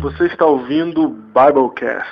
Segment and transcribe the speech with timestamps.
[0.00, 2.06] Você está ouvindo o Biblecast.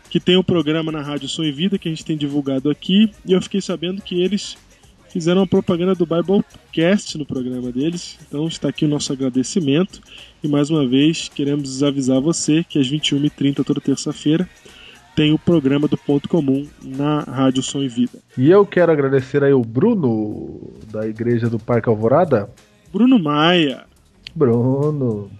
[0.08, 2.70] que tem o um programa na Rádio Som e Vida que a gente tem divulgado
[2.70, 3.10] aqui.
[3.24, 4.56] E eu fiquei sabendo que eles
[5.10, 8.18] fizeram uma propaganda do Biblecast no programa deles.
[8.26, 10.00] Então está aqui o nosso agradecimento.
[10.42, 14.48] E mais uma vez queremos avisar você que às 21h30, toda terça-feira,
[15.14, 18.18] tem o programa do Ponto Comum na Rádio Som e Vida.
[18.36, 22.50] E eu quero agradecer aí o Bruno, da Igreja do Parque Alvorada.
[22.92, 23.84] Bruno Maia.
[24.34, 25.30] Bruno.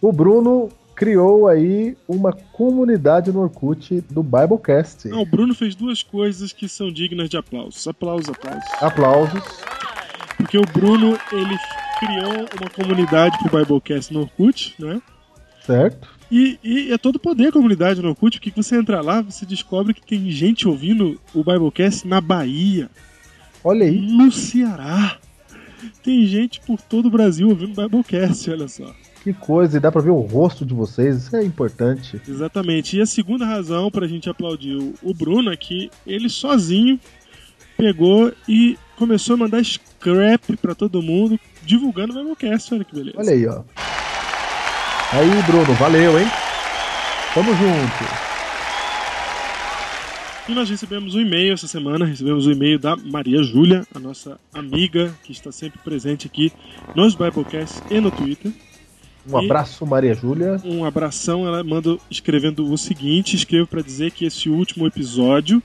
[0.00, 5.06] O Bruno criou aí uma comunidade no Orkut do Biblecast.
[5.06, 7.86] Não, o Bruno fez duas coisas que são dignas de aplausos.
[7.86, 8.82] Aplausos, aplausos.
[8.82, 9.42] Aplausos.
[10.36, 11.56] Porque o Bruno, ele
[12.00, 15.00] criou uma comunidade pro Biblecast no Orkut, né?
[15.64, 16.08] Certo.
[16.32, 19.94] E, e é todo poder a comunidade no Orkut, porque você entra lá, você descobre
[19.94, 22.90] que tem gente ouvindo o Biblecast na Bahia.
[23.62, 24.00] Olha aí.
[24.00, 25.16] No Ceará.
[26.02, 28.92] Tem gente por todo o Brasil ouvindo o Biblecast, olha só.
[29.22, 32.20] Que coisa, e dá pra ver o rosto de vocês, isso é importante.
[32.26, 32.96] Exatamente.
[32.96, 36.98] E a segunda razão pra gente aplaudir o Bruno é que ele sozinho
[37.76, 43.18] pegou e começou a mandar scrap pra todo mundo, divulgando o Biblecast, olha que beleza.
[43.18, 43.62] Olha aí, ó.
[45.12, 46.26] Aí, Bruno, valeu, hein?
[47.34, 48.28] Tamo junto.
[50.48, 54.40] E nós recebemos um e-mail essa semana, recebemos um e-mail da Maria Júlia, a nossa
[54.52, 56.50] amiga que está sempre presente aqui
[56.96, 58.50] nos Biblecasts e no Twitter.
[59.30, 60.60] Um abraço, Maria Júlia.
[60.64, 65.62] Um abração, ela manda escrevendo o seguinte: escreve para dizer que esse último episódio,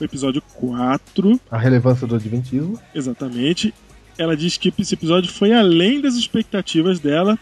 [0.00, 1.40] o episódio 4.
[1.50, 2.78] A relevância do Adventismo.
[2.94, 3.74] Exatamente.
[4.16, 7.38] Ela diz que esse episódio foi além das expectativas dela.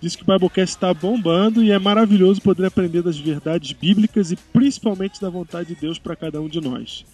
[0.00, 4.36] Diz que o Biblecast está bombando e é maravilhoso poder aprender das verdades bíblicas e
[4.36, 7.04] principalmente da vontade de Deus para cada um de nós.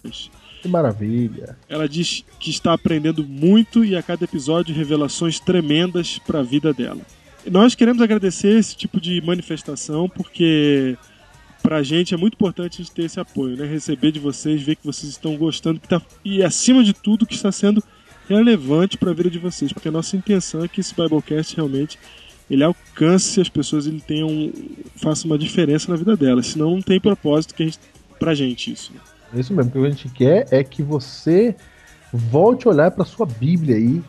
[0.61, 1.55] Que maravilha.
[1.69, 6.73] Ela diz que está aprendendo muito e a cada episódio revelações tremendas para a vida
[6.73, 7.01] dela.
[7.45, 10.97] Nós queremos agradecer esse tipo de manifestação porque
[11.61, 13.65] pra gente é muito importante a gente ter esse apoio, né?
[13.65, 17.35] Receber de vocês, ver que vocês estão gostando que tá, e acima de tudo que
[17.35, 17.83] está sendo
[18.27, 21.97] relevante para a vida de vocês, porque a nossa intenção é que esse Biblecast realmente
[22.49, 24.51] ele alcance as pessoas, ele tenha um,
[24.95, 27.79] faça uma diferença na vida delas, senão não tem propósito que a gente,
[28.19, 28.91] pra gente isso.
[28.93, 28.99] Né?
[29.35, 31.55] É isso mesmo, o que a gente quer é que você
[32.11, 34.01] volte a olhar para sua Bíblia aí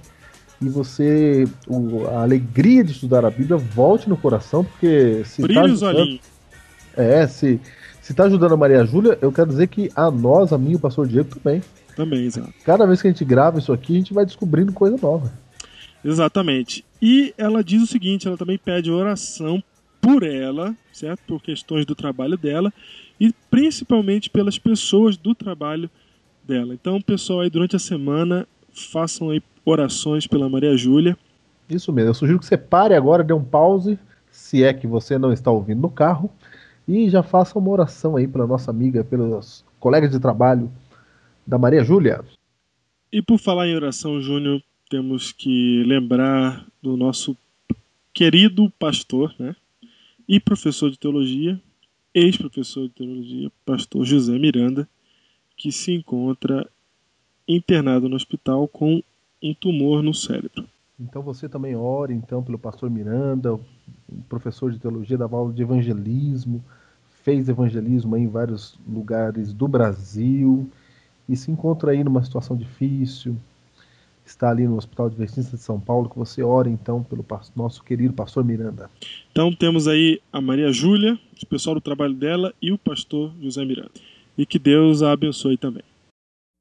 [0.60, 5.60] e você o, a alegria de estudar a Bíblia volte no coração, porque se Brilha
[5.60, 6.20] tá ajudando,
[6.96, 7.60] é, se
[8.10, 10.74] se tá ajudando a Maria Júlia, eu quero dizer que a nós, a mim e
[10.74, 11.62] o pastor Diego também.
[11.94, 12.52] Também, exato.
[12.64, 15.32] Cada vez que a gente grava isso aqui, a gente vai descobrindo coisa nova.
[16.04, 16.84] Exatamente.
[17.00, 19.62] E ela diz o seguinte, ela também pede oração
[20.00, 21.20] por ela, certo?
[21.26, 22.72] Por questões do trabalho dela
[23.20, 25.88] e principalmente pelas pessoas do trabalho
[26.42, 26.74] dela.
[26.74, 31.16] Então, pessoal, aí durante a semana façam aí orações pela Maria Júlia.
[31.68, 32.10] Isso mesmo.
[32.10, 33.98] Eu sugiro que você pare agora, dê um pause,
[34.30, 36.30] se é que você não está ouvindo no carro,
[36.86, 40.70] e já faça uma oração aí pela nossa amiga, pelos colegas de trabalho
[41.46, 42.24] da Maria Júlia.
[43.12, 47.36] E por falar em oração, Júnior, temos que lembrar do nosso
[48.12, 49.54] querido pastor, né?
[50.28, 51.60] E professor de teologia,
[52.14, 54.88] ex-professor de teologia, pastor José Miranda,
[55.56, 56.68] que se encontra
[57.46, 59.02] internado no hospital com
[59.42, 60.66] um tumor no cérebro.
[60.98, 63.58] Então você também ore então pelo pastor Miranda,
[64.28, 66.62] professor de teologia, dava aula de evangelismo,
[67.22, 70.68] fez evangelismo em vários lugares do Brasil
[71.28, 73.36] e se encontra aí numa situação difícil,
[74.24, 77.24] está ali no Hospital Adventista de São Paulo, que você ore então pelo
[77.56, 78.90] nosso querido pastor Miranda.
[79.32, 83.64] Então temos aí a Maria Júlia, o pessoal do trabalho dela e o pastor José
[83.64, 83.92] Miranda.
[84.36, 85.82] E que Deus a abençoe também.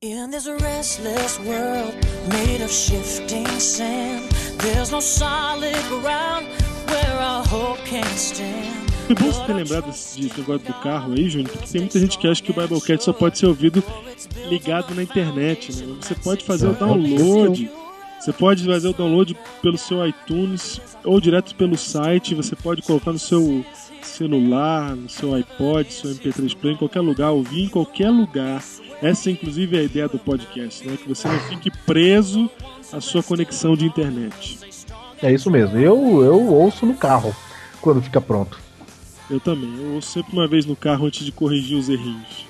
[0.01, 1.93] In this restless world
[2.29, 6.47] made of shifting sand, there's no solid ground
[6.87, 8.89] where our hope can stand.
[9.09, 12.17] É bom você ter lembrado desse, negócio do carro aí, Júnior, porque tem muita gente
[12.17, 13.83] que acha que o Biblecat só pode ser ouvido
[14.47, 15.97] ligado na internet, né?
[15.99, 17.69] Você pode fazer o download.
[18.19, 22.35] Você pode fazer o download pelo seu iTunes ou direto pelo site.
[22.35, 23.65] Você pode colocar no seu
[24.03, 28.61] celular, no seu iPod, seu MP3 Player, em qualquer lugar, ouvir em qualquer lugar.
[29.01, 30.97] Essa, inclusive, é a ideia do podcast, né?
[30.97, 32.49] Que você não fique preso
[32.91, 34.59] à sua conexão de internet.
[35.23, 35.77] É isso mesmo.
[35.77, 37.33] Eu, eu ouço no carro
[37.81, 38.59] quando fica pronto.
[39.29, 39.73] Eu também.
[39.77, 42.48] Eu ouço sempre uma vez no carro antes de corrigir os errinhos.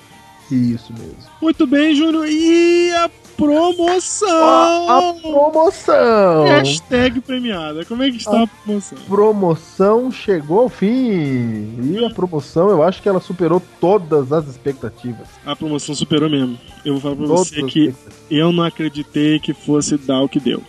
[0.54, 1.16] Isso mesmo.
[1.40, 2.26] Muito bem, Júnior.
[2.28, 4.90] E a promoção!
[4.90, 6.44] A promoção!
[6.44, 7.84] Hashtag premiada.
[7.84, 8.98] Como é que está a promoção?
[9.08, 11.74] promoção chegou ao fim.
[11.82, 15.28] E a promoção, eu acho que ela superou todas as expectativas.
[15.44, 16.58] A promoção superou mesmo.
[16.84, 17.94] Eu vou falar pra Todas você que
[18.30, 20.62] eu não acreditei que fosse dar o que deu.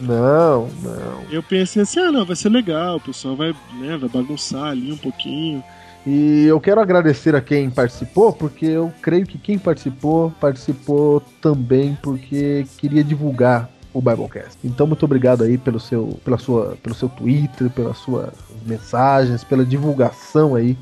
[0.00, 1.22] Não, não.
[1.30, 4.92] Eu pensei assim, ah não, vai ser legal, o pessoal vai, né, vai bagunçar ali
[4.92, 5.62] um pouquinho.
[6.06, 11.98] E eu quero agradecer a quem participou, porque eu creio que quem participou, participou também
[12.00, 14.58] porque queria divulgar o Biblecast.
[14.62, 18.30] Então, muito obrigado aí pelo seu, pela sua, pelo seu Twitter, pelas suas
[18.64, 20.76] mensagens, pela divulgação aí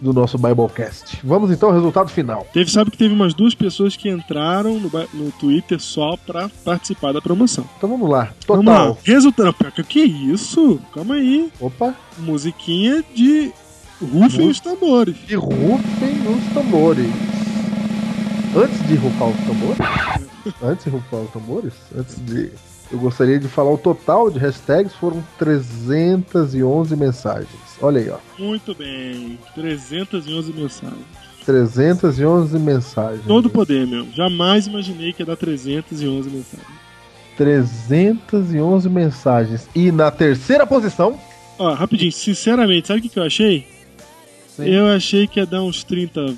[0.00, 1.20] do nosso Biblecast.
[1.24, 2.46] Vamos então ao resultado final.
[2.52, 7.12] Teve, sabe que teve umas duas pessoas que entraram no, no Twitter só pra participar
[7.12, 7.68] da promoção.
[7.76, 8.32] Então vamos lá.
[8.46, 8.78] Vamos lá.
[8.78, 8.98] Total.
[9.04, 9.54] Resultado.
[9.88, 10.80] Que isso?
[10.92, 11.50] Calma aí.
[11.60, 11.94] Opa.
[12.18, 13.52] Musiquinha de
[14.00, 15.16] rufem os tambores.
[15.28, 17.10] E rufem os tambores.
[18.56, 19.78] Antes de rufar os tambores?
[20.62, 21.72] antes de rufar os tambores?
[21.96, 22.50] Antes de.
[22.92, 27.48] Eu gostaria de falar o total de hashtags foram 311 mensagens.
[27.80, 28.18] Olha aí, ó.
[28.38, 29.38] Muito bem.
[29.54, 31.04] 311 mensagens.
[31.44, 33.24] 311 mensagens.
[33.26, 34.06] Todo poder, meu.
[34.14, 36.84] Jamais imaginei que ia dar 311 mensagens.
[37.36, 39.68] 311 mensagens.
[39.74, 41.18] E na terceira posição.
[41.58, 43.73] Ó, rapidinho, sinceramente, sabe o que, que eu achei?
[44.56, 44.64] Sim.
[44.68, 46.34] Eu achei que ia dar uns 30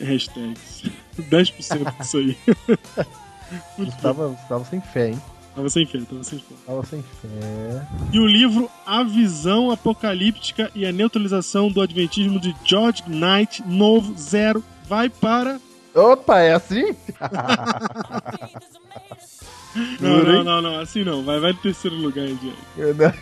[0.00, 0.84] hashtags.
[1.18, 2.36] 10% disso aí.
[3.88, 5.22] Estava, estava sem fé, hein?
[5.56, 6.54] Tava sem fé, tava sem fé.
[6.60, 7.86] Estava sem fé.
[8.12, 14.14] E o livro A Visão Apocalíptica e a Neutralização do Adventismo de George Knight, novo,
[14.18, 15.58] zero, vai para.
[15.94, 16.94] Opa, é assim?
[20.00, 22.56] Não, não, não, não, assim não, vai, vai no terceiro lugar diante.
[22.76, 23.12] Eu não-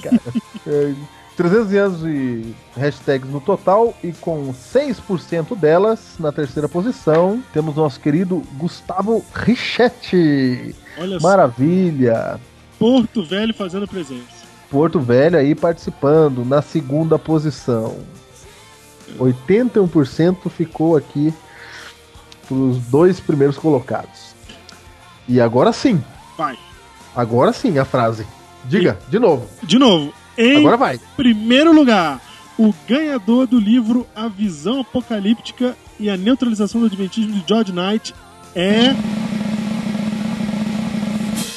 [0.00, 0.20] Cara,
[0.66, 0.94] é,
[1.36, 9.24] 311 hashtags no total e com 6% delas na terceira posição temos nosso querido Gustavo
[9.34, 10.74] Richetti.
[10.98, 12.40] Olha só, Maravilha!
[12.78, 14.44] Porto Velho fazendo presença.
[14.70, 17.96] Porto Velho aí participando na segunda posição.
[19.18, 21.32] 81% ficou aqui
[22.46, 24.34] para os dois primeiros colocados.
[25.28, 26.02] E agora sim,
[26.36, 26.58] Vai.
[27.14, 28.26] agora sim a frase.
[28.64, 29.46] Diga, de novo.
[29.62, 31.00] De novo, em Agora vai.
[31.16, 32.20] primeiro lugar,
[32.58, 38.14] o ganhador do livro A Visão Apocalíptica e a Neutralização do Adventismo de George Knight
[38.54, 38.94] é.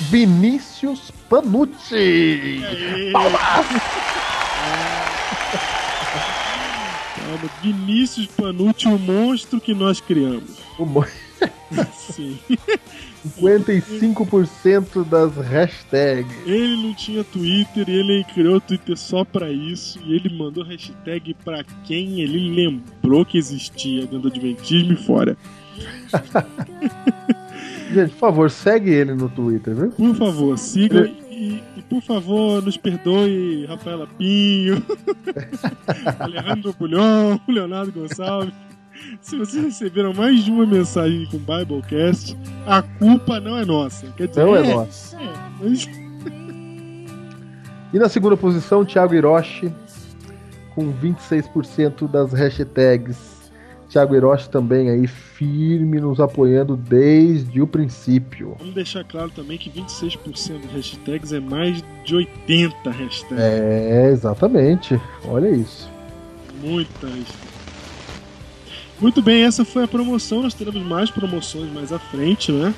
[0.10, 2.62] Vinícius Panucci.
[3.12, 3.40] Calma,
[7.62, 10.58] Vinícius Panucci, o monstro que nós criamos.
[10.78, 11.06] O mo-
[11.94, 12.38] Sim.
[13.40, 16.32] 55% das hashtags.
[16.46, 21.34] Ele não tinha Twitter, ele criou o Twitter só pra isso e ele mandou hashtag
[21.44, 25.38] pra quem ele lembrou que existia dentro do Adventismo e fora.
[27.94, 29.90] Gente, por favor, segue ele no Twitter, viu?
[29.92, 34.84] Por favor, siga e, e, por favor nos perdoe Rafaela Pinho,
[36.20, 38.54] Alejandro Bulhão, Leonardo Gonçalves.
[39.22, 44.08] Se vocês receberam mais de uma mensagem com Biblecast, a culpa não é nossa.
[44.18, 45.16] Quer dizer, Não é nosso.
[45.16, 45.88] é, mas
[47.94, 49.74] E na segunda posição, Thiago Hiroshi,
[50.76, 53.38] com 26% das hashtags.
[53.90, 58.56] Thiago Hiroshi também aí firme, nos apoiando desde o princípio.
[58.60, 63.40] Vamos deixar claro também que 26% dos hashtags é mais de 80 hashtags.
[63.40, 65.00] É, exatamente.
[65.26, 65.90] Olha isso.
[66.62, 67.47] Muitas.
[69.00, 70.42] Muito bem, essa foi a promoção.
[70.42, 72.74] Nós teremos mais promoções mais à frente, né?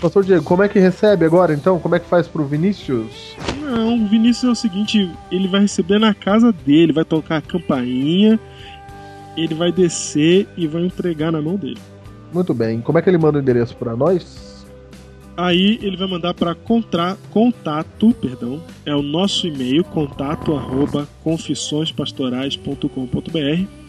[0.00, 1.78] Pastor Diego, como é que recebe agora então?
[1.78, 3.36] Como é que faz pro Vinícius?
[3.62, 7.42] Não, o Vinícius é o seguinte: ele vai receber na casa dele, vai tocar a
[7.42, 8.40] campainha,
[9.36, 11.78] ele vai descer e vai entregar na mão dele.
[12.32, 12.80] Muito bem.
[12.80, 14.64] Como é que ele manda o endereço para nós?
[15.36, 23.79] Aí ele vai mandar para contato, perdão, é o nosso e-mail, contato arroba confissõespastorais.com.br.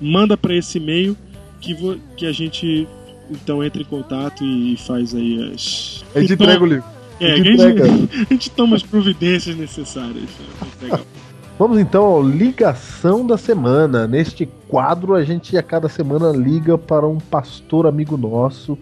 [0.00, 1.16] Manda para esse e-mail
[1.60, 1.74] que,
[2.16, 2.86] que a gente
[3.30, 6.04] então entra em contato e faz aí as.
[6.14, 6.84] A gente então, entrega o livro.
[7.20, 10.28] É, a gente a gente, toma as providências necessárias.
[10.82, 11.00] Legal.
[11.58, 14.08] Vamos então ao ligação da semana.
[14.08, 18.76] Neste quadro, a gente a cada semana liga para um pastor amigo nosso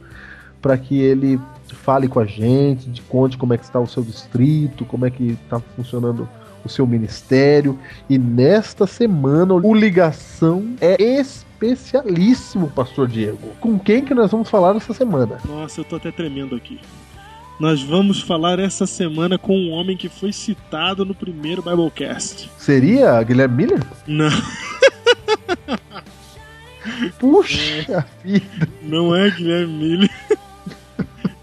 [0.61, 4.85] para que ele fale com a gente, conte como é que está o seu distrito,
[4.85, 6.29] como é que está funcionando
[6.65, 7.79] o seu ministério.
[8.09, 13.49] E nesta semana o ligação é especialíssimo, pastor Diego.
[13.61, 15.39] Com quem que nós vamos falar essa semana?
[15.47, 16.81] Nossa, eu tô até tremendo aqui.
[17.61, 22.51] Nós vamos falar essa semana com um homem que foi citado no primeiro Biblecast.
[22.59, 23.81] Seria Guilherme Miller?
[24.07, 24.31] Não,
[27.19, 28.69] Puxa vida!
[28.83, 30.11] não é Guilherme Miller.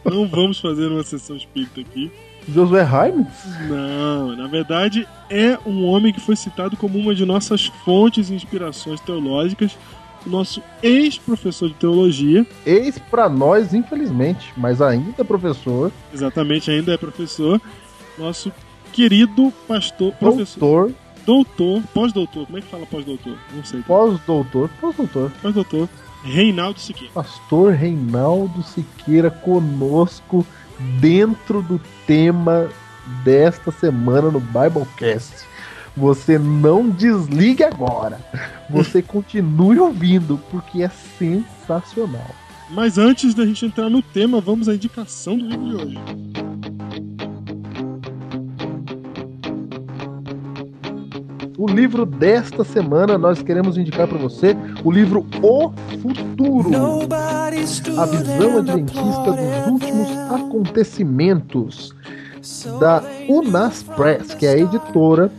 [0.05, 2.11] Não vamos fazer uma sessão espírita aqui.
[2.48, 3.27] Josué Raimes?
[3.67, 8.34] Não, na verdade é um homem que foi citado como uma de nossas fontes e
[8.34, 9.77] inspirações teológicas,
[10.25, 16.98] o nosso ex-professor de teologia, Ex pra nós, infelizmente, mas ainda professor, exatamente ainda é
[16.98, 17.62] professor,
[18.17, 18.51] nosso
[18.91, 20.91] querido pastor, professor,
[21.25, 23.38] doutor, doutor, pós-doutor, como é que fala pós-doutor?
[23.53, 23.81] Não sei.
[23.81, 25.89] pós-doutor, pós-doutor, Pós-doutor,
[26.24, 27.13] Reinaldo Siqueira.
[27.13, 30.46] pastor Reinaldo Siqueira conosco
[31.00, 32.69] dentro do tema
[33.24, 35.48] desta semana no Biblecast.
[35.95, 38.19] Você não desligue agora.
[38.69, 42.36] Você continue ouvindo, porque é sensacional.
[42.69, 46.49] Mas antes da gente entrar no tema, vamos à indicação do livro de hoje.
[51.59, 56.69] O livro desta semana nós queremos indicar para você o livro O Futuro.
[57.97, 61.93] A visão adventista dos últimos acontecimentos
[62.79, 65.29] da Unas Press, que é a editora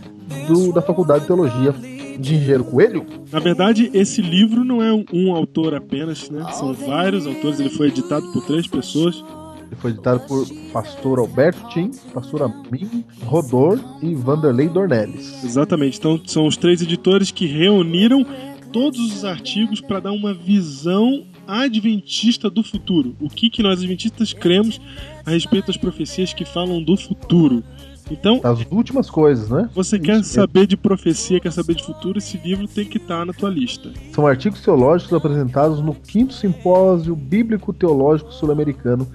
[0.46, 1.72] do- da Faculdade de Teologia
[2.18, 3.06] de Engenheiro Coelho.
[3.32, 6.44] Na verdade, esse livro não é um, um autor apenas, né?
[6.52, 7.58] São vários autores.
[7.58, 9.24] Ele foi editado por três pessoas.
[9.70, 15.44] Ele foi editado por pastor Alberto Tim, pastor Amin Rodor e Vanderlei Dornelles.
[15.44, 15.98] Exatamente.
[15.98, 18.26] Então, são os três editores que reuniram
[18.72, 23.14] todos os artigos para dar uma visão adventista do futuro.
[23.20, 24.80] O que, que nós adventistas cremos
[25.24, 27.62] a respeito das profecias que falam do futuro.
[28.10, 29.70] Então, As últimas coisas, né?
[29.72, 33.24] você Isso quer saber de profecia, quer saber de futuro, esse livro tem que estar
[33.24, 33.92] na tua lista.
[34.12, 39.06] São artigos teológicos apresentados no 5 Simpósio Bíblico Teológico Sul-Americano,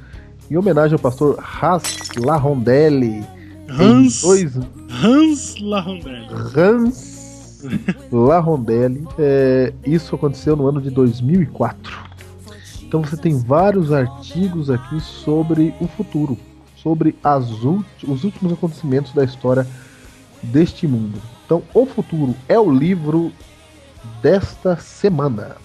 [0.50, 3.24] em homenagem ao pastor Hans Larondelli.
[3.70, 4.56] Hans, dois,
[5.04, 6.28] Hans Larondelli.
[6.56, 7.62] Hans
[8.12, 9.08] Larondelli.
[9.18, 12.06] É, isso aconteceu no ano de 2004.
[12.84, 16.38] Então você tem vários artigos aqui sobre o futuro,
[16.78, 19.66] sobre as ulti- os últimos acontecimentos da história
[20.44, 21.20] deste mundo.
[21.46, 23.32] Então, O Futuro é o livro
[24.22, 25.56] desta semana.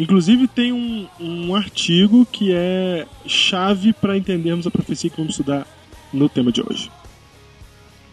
[0.00, 5.66] Inclusive tem um, um artigo que é chave para entendermos a profecia que vamos estudar
[6.10, 6.90] no tema de hoje.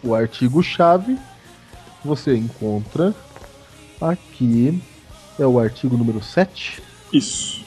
[0.02, 1.16] O artigo-chave
[2.04, 3.14] você encontra
[3.98, 4.82] aqui,
[5.38, 7.64] é o artigo número 7 Isso.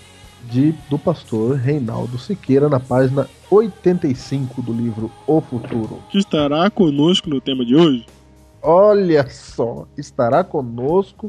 [0.52, 5.98] de, do pastor Reinaldo Siqueira, na página 85 do livro O Futuro.
[6.12, 8.06] Que estará conosco no tema de hoje.
[8.62, 11.28] Olha só, estará conosco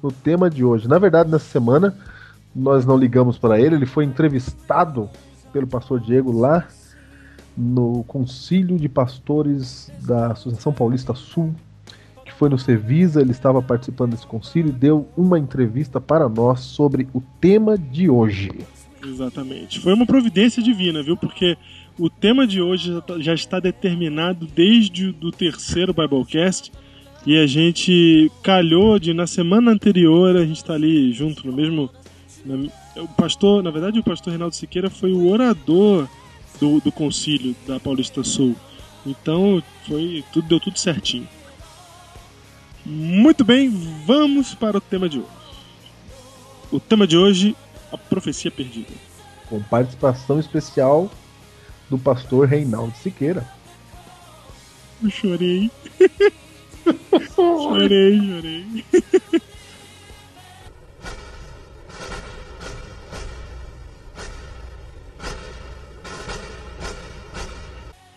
[0.00, 0.86] no tema de hoje.
[0.86, 1.96] Na verdade, nessa semana,
[2.54, 5.08] nós não ligamos para ele, ele foi entrevistado
[5.52, 6.66] pelo pastor Diego lá
[7.56, 11.54] no Concílio de Pastores da Associação Paulista Sul,
[12.24, 16.60] que foi no Cevisa, ele estava participando desse concílio e deu uma entrevista para nós
[16.60, 18.50] sobre o tema de hoje.
[19.04, 19.80] Exatamente.
[19.80, 21.16] Foi uma providência divina, viu?
[21.16, 21.56] Porque
[21.98, 26.70] o tema de hoje já tá- está determinado desde o terceiro Biblecast
[27.26, 31.90] e a gente calhou de na semana anterior a gente está ali junto no mesmo
[32.96, 36.08] o pastor, na verdade o pastor Reinaldo Siqueira foi o orador
[36.58, 38.56] do, do concílio da Paulista Sul.
[39.06, 41.28] Então foi tudo deu tudo certinho.
[42.84, 43.68] Muito bem,
[44.06, 45.28] vamos para o tema de hoje.
[46.72, 47.56] O tema de hoje
[47.92, 48.92] a profecia perdida.
[49.48, 51.10] Com participação especial
[51.88, 53.46] do pastor Reinaldo Siqueira.
[55.02, 55.70] Eu chorei.
[57.34, 58.84] chorei, chorei.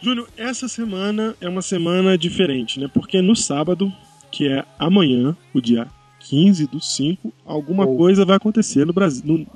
[0.03, 2.89] Júlio, essa semana é uma semana diferente, né?
[2.93, 3.91] Porque no sábado,
[4.31, 5.87] que é amanhã, o dia
[6.19, 7.95] 15 do 5, alguma Oh.
[7.95, 9.47] coisa vai acontecer no Brasil, no-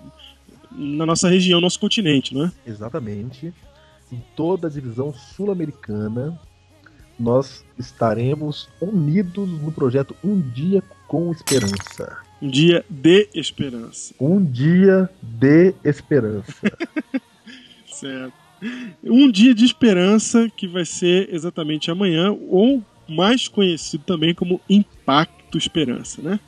[0.98, 2.52] na nossa região, nosso continente, não é?
[2.66, 3.54] Exatamente.
[4.10, 6.40] em toda a divisão sul-americana,
[7.20, 12.18] nós estaremos unidos no projeto Um Dia com Esperança.
[12.42, 14.14] Um dia de esperança.
[14.18, 16.54] Um dia de esperança.
[17.92, 18.47] Certo.
[19.04, 25.58] Um dia de esperança que vai ser exatamente amanhã, ou mais conhecido também como Impacto
[25.58, 26.40] Esperança, né?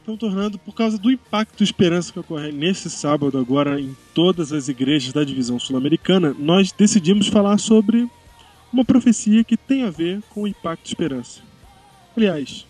[0.00, 4.68] Estão tornando, por causa do Impacto Esperança que ocorre nesse sábado agora em todas as
[4.68, 8.08] igrejas da divisão sul-americana, nós decidimos falar sobre
[8.72, 11.40] uma profecia que tem a ver com o Impacto Esperança.
[12.16, 12.66] Aliás,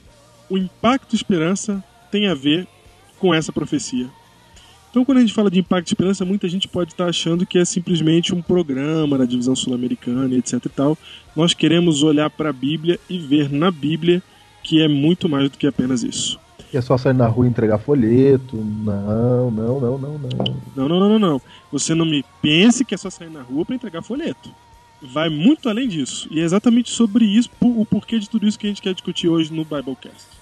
[0.48, 2.66] o Impacto Esperança tem a ver
[3.18, 4.08] com essa profecia.
[4.90, 7.64] Então, quando a gente fala de Impacto Esperança, muita gente pode estar achando que é
[7.64, 10.98] simplesmente um programa da divisão sul-americana, etc e tal.
[11.36, 14.22] Nós queremos olhar para a Bíblia e ver na Bíblia
[14.62, 16.38] que é muito mais do que apenas isso.
[16.72, 18.56] E é só sair na rua e entregar folheto.
[18.56, 20.56] Não, não, não, não, não.
[20.76, 21.42] Não, não, não, não, não.
[21.72, 24.50] Você não me pense que é só sair na rua para entregar folheto.
[25.00, 26.28] Vai muito além disso.
[26.30, 29.28] E é exatamente sobre isso, o porquê de tudo isso que a gente quer discutir
[29.28, 30.37] hoje no Biblecast.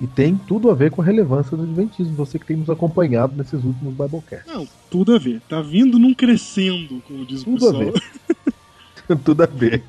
[0.00, 3.36] E tem tudo a ver com a relevância do Adventismo, você que tem nos acompanhado
[3.36, 4.46] nesses últimos Biblecasts.
[4.52, 5.42] Não, tudo a ver.
[5.46, 7.92] Tá vindo num crescendo, como diz o Tudo a pessoal.
[7.92, 9.16] ver.
[9.24, 9.82] tudo a ver.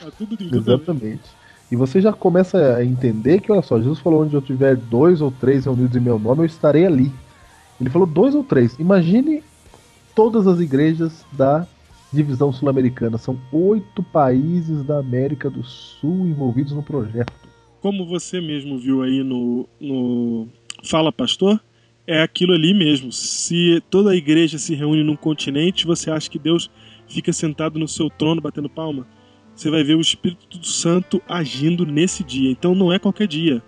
[0.00, 0.72] Tá tudo, tudo a ver.
[0.72, 1.22] Exatamente.
[1.72, 5.20] E você já começa a entender que, olha só, Jesus falou: onde eu tiver dois
[5.22, 7.10] ou três reunidos em meu nome, eu estarei ali.
[7.80, 8.78] Ele falou dois ou três.
[8.78, 9.42] Imagine
[10.14, 11.66] todas as igrejas da
[12.12, 13.16] divisão sul-americana.
[13.16, 17.32] São oito países da América do Sul envolvidos no projeto.
[17.80, 20.48] Como você mesmo viu aí no, no
[20.84, 21.58] Fala Pastor,
[22.06, 23.10] é aquilo ali mesmo.
[23.10, 26.70] Se toda a igreja se reúne num continente, você acha que Deus
[27.08, 29.06] fica sentado no seu trono batendo palma?
[29.54, 32.50] Você vai ver o Espírito Santo agindo nesse dia.
[32.50, 33.62] Então não é qualquer dia.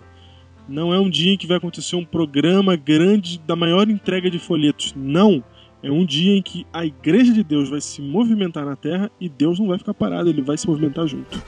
[0.69, 4.37] Não é um dia em que vai acontecer um programa grande da maior entrega de
[4.37, 4.93] folhetos.
[4.95, 5.43] Não.
[5.81, 9.27] É um dia em que a igreja de Deus vai se movimentar na terra e
[9.27, 11.41] Deus não vai ficar parado, ele vai se movimentar junto.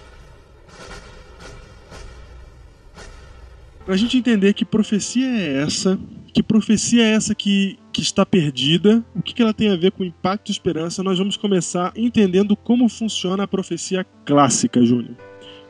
[3.88, 6.00] A gente entender que profecia é essa,
[6.34, 9.92] que profecia é essa que, que está perdida, o que, que ela tem a ver
[9.92, 15.16] com impacto e esperança, nós vamos começar entendendo como funciona a profecia clássica, Júnior.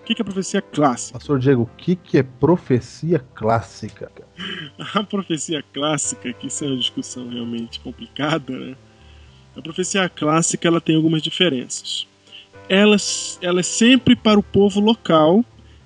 [0.01, 1.17] O que, que é a profecia clássica?
[1.17, 4.11] Pastor Diego, o que, que é profecia clássica?
[4.93, 8.75] A profecia clássica, que isso é uma discussão realmente complicada, né?
[9.55, 12.07] A profecia clássica ela tem algumas diferenças.
[12.69, 12.97] Ela
[13.59, 15.43] é sempre para o povo local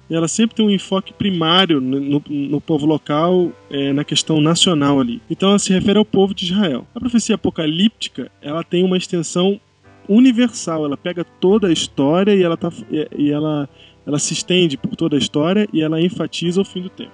[0.10, 5.00] e ela sempre tem um enfoque primário no, no, povo local, é, na questão nacional
[5.00, 5.22] ali.
[5.30, 6.86] Então ela se refere ao povo de Israel.
[6.96, 9.60] A profecia apocalíptica ela tem uma extensão
[10.08, 10.84] universal.
[10.86, 13.70] Ela pega toda a história e ela, tá, e, ela,
[14.06, 17.12] ela se estende por toda a história e ela enfatiza o fim do tempo.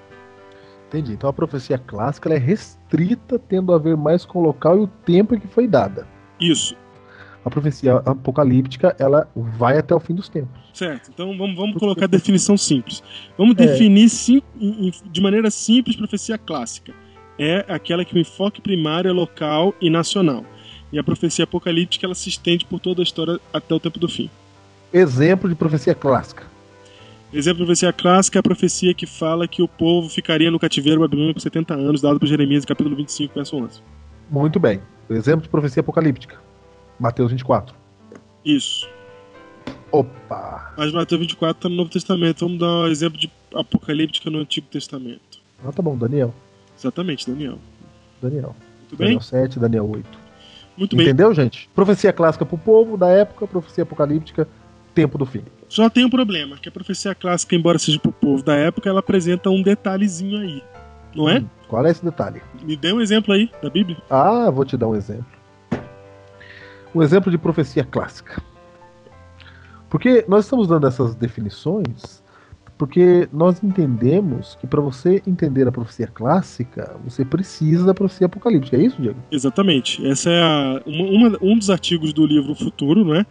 [0.88, 1.12] Entendi.
[1.12, 4.84] Então a profecia clássica ela é restrita, tendo a ver mais com o local e
[4.84, 6.08] o tempo em que foi dada.
[6.39, 6.75] Isso,
[7.45, 10.60] A profecia apocalíptica ela vai até o fim dos tempos.
[10.73, 11.12] certo.
[11.13, 13.03] Então vamos, vamos colocar a definição simples.
[13.38, 13.67] Vamos É.
[13.67, 14.41] definir sim,
[15.12, 16.91] de maneira simples profecia clássica.
[17.38, 20.43] É aquela que o enfoque primário é local e nacional.
[20.91, 24.08] E a profecia apocalíptica ela se estende por toda a história até o tempo do
[24.10, 24.29] fim.
[24.91, 26.43] Exemplo de profecia clássica.
[27.34, 31.01] Exemplo de profecia clássica é a profecia que fala que o povo ficaria no cativeiro
[31.01, 33.81] babilônico por 70 anos, dado por Jeremias, capítulo 25, verso 11.
[34.31, 34.79] Muito bem.
[35.10, 36.38] Exemplo de profecia apocalíptica.
[36.99, 37.75] Mateus 24.
[38.43, 38.88] Isso.
[39.91, 40.73] Opa!
[40.77, 42.45] Mas Mateus 24 está no Novo Testamento.
[42.45, 45.39] Vamos dar um exemplo de apocalíptica no Antigo Testamento.
[45.65, 46.34] Ah, tá bom, Daniel.
[46.77, 47.58] Exatamente, Daniel.
[48.21, 48.55] Daniel.
[48.81, 49.08] Muito bem?
[49.08, 50.25] Daniel 7, Daniel 8.
[50.77, 51.05] Muito bem.
[51.05, 51.69] Entendeu, gente?
[51.73, 54.47] Profecia clássica pro povo da época, profecia apocalíptica,
[54.93, 55.43] tempo do fim.
[55.69, 58.99] Só tem um problema, que a profecia clássica, embora seja pro povo da época, ela
[58.99, 60.62] apresenta um detalhezinho aí.
[61.15, 61.39] Não é?
[61.39, 62.41] Hum, Qual é esse detalhe?
[62.62, 63.97] Me dê um exemplo aí da Bíblia.
[64.10, 65.25] Ah, vou te dar um exemplo.
[66.95, 68.41] Um exemplo de profecia clássica.
[69.89, 72.23] Porque nós estamos dando essas definições
[72.77, 78.75] porque nós entendemos que para você entender a profecia clássica, você precisa da profecia apocalíptica.
[78.75, 79.17] É isso, Diego?
[79.31, 80.05] Exatamente.
[80.05, 83.25] Essa é a- uma- uma- um dos artigos do livro Futuro, não é?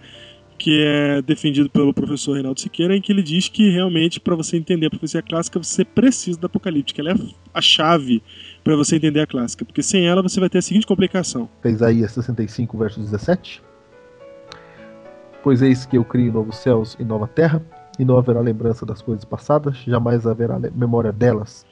[0.64, 4.57] Que é defendido pelo professor Reinaldo Siqueira, em que ele diz que realmente, para você
[4.57, 7.03] entender a profecia clássica, você precisa da apocalíptica.
[7.03, 7.16] Ela é
[7.53, 8.22] a chave
[8.64, 11.50] para você entender a clássica, porque sem ela você vai ter a seguinte complicação.
[11.66, 13.62] Isaías 65, verso 17.
[15.42, 17.62] Pois eis que eu crio novos céus e nova terra,
[17.98, 21.66] e não haverá lembrança das coisas passadas, jamais haverá memória delas.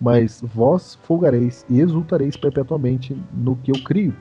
[0.00, 4.12] Mas vós folgareis e exultareis perpetuamente no que eu crio.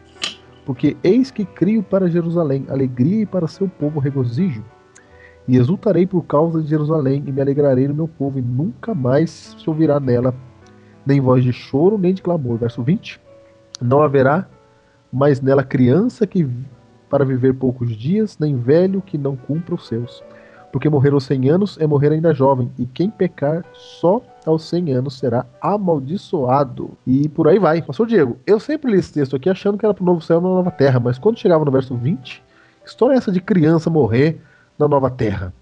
[0.67, 4.65] Porque eis que crio para Jerusalém alegria e para seu povo regozijo.
[5.47, 9.55] E exultarei por causa de Jerusalém e me alegrarei no meu povo, e nunca mais
[9.57, 10.35] se ouvirá nela
[11.05, 12.57] nem voz de choro, nem de clamor.
[12.57, 13.17] Verso 20.
[13.81, 14.45] Não haverá
[15.09, 16.45] mas nela criança que
[17.09, 20.21] para viver poucos dias, nem velho que não cumpra os seus.
[20.71, 24.93] Porque morrer aos 100 anos é morrer ainda jovem, e quem pecar só aos 100
[24.93, 26.91] anos será amaldiçoado.
[27.05, 27.81] E por aí vai.
[27.81, 30.39] Pastor Diego, eu sempre li esse texto aqui achando que era pro novo céu e
[30.39, 32.43] uma nova terra, mas quando chegava no verso 20,
[32.83, 34.41] que história é essa de criança morrer
[34.77, 35.53] na nova terra?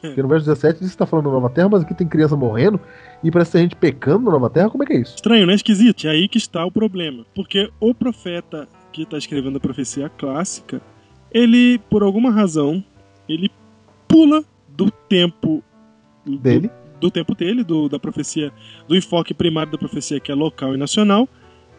[0.00, 2.36] Porque no verso 17 diz que está falando da nova terra, mas aqui tem criança
[2.36, 2.78] morrendo
[3.24, 4.68] e parece ter gente pecando na nova terra.
[4.70, 5.16] Como é que é isso?
[5.16, 5.54] Estranho, né?
[5.54, 6.06] Esquisito.
[6.06, 7.24] É aí que está o problema.
[7.34, 10.80] Porque o profeta que está escrevendo a profecia clássica,
[11.30, 12.84] ele, por alguma razão,
[13.28, 13.50] ele
[14.08, 15.62] pula do tempo
[16.24, 16.70] do- Dele?
[17.00, 18.50] do tempo dele, do, da profecia,
[18.88, 21.28] do enfoque primário da profecia, que é local e nacional,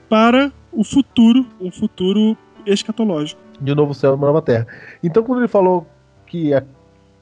[0.07, 2.37] para o futuro, um futuro
[2.67, 3.41] escatológico.
[3.59, 4.67] De um novo céu e uma nova terra.
[5.03, 5.87] Então, quando ele falou
[6.27, 6.63] que é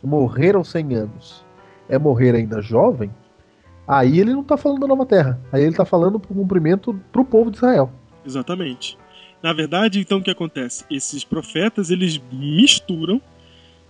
[0.04, 1.46] morrer aos 100 anos
[1.88, 3.10] é morrer ainda jovem,
[3.88, 5.40] aí ele não está falando da nova terra.
[5.52, 7.90] Aí ele está falando pro cumprimento pro povo de Israel.
[8.26, 8.98] Exatamente.
[9.42, 10.84] Na verdade, então, o que acontece?
[10.92, 13.22] Esses profetas, eles misturam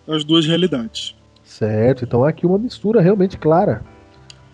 [0.08, 1.15] as duas realidades.
[1.44, 3.84] Certo, então há aqui uma mistura realmente clara.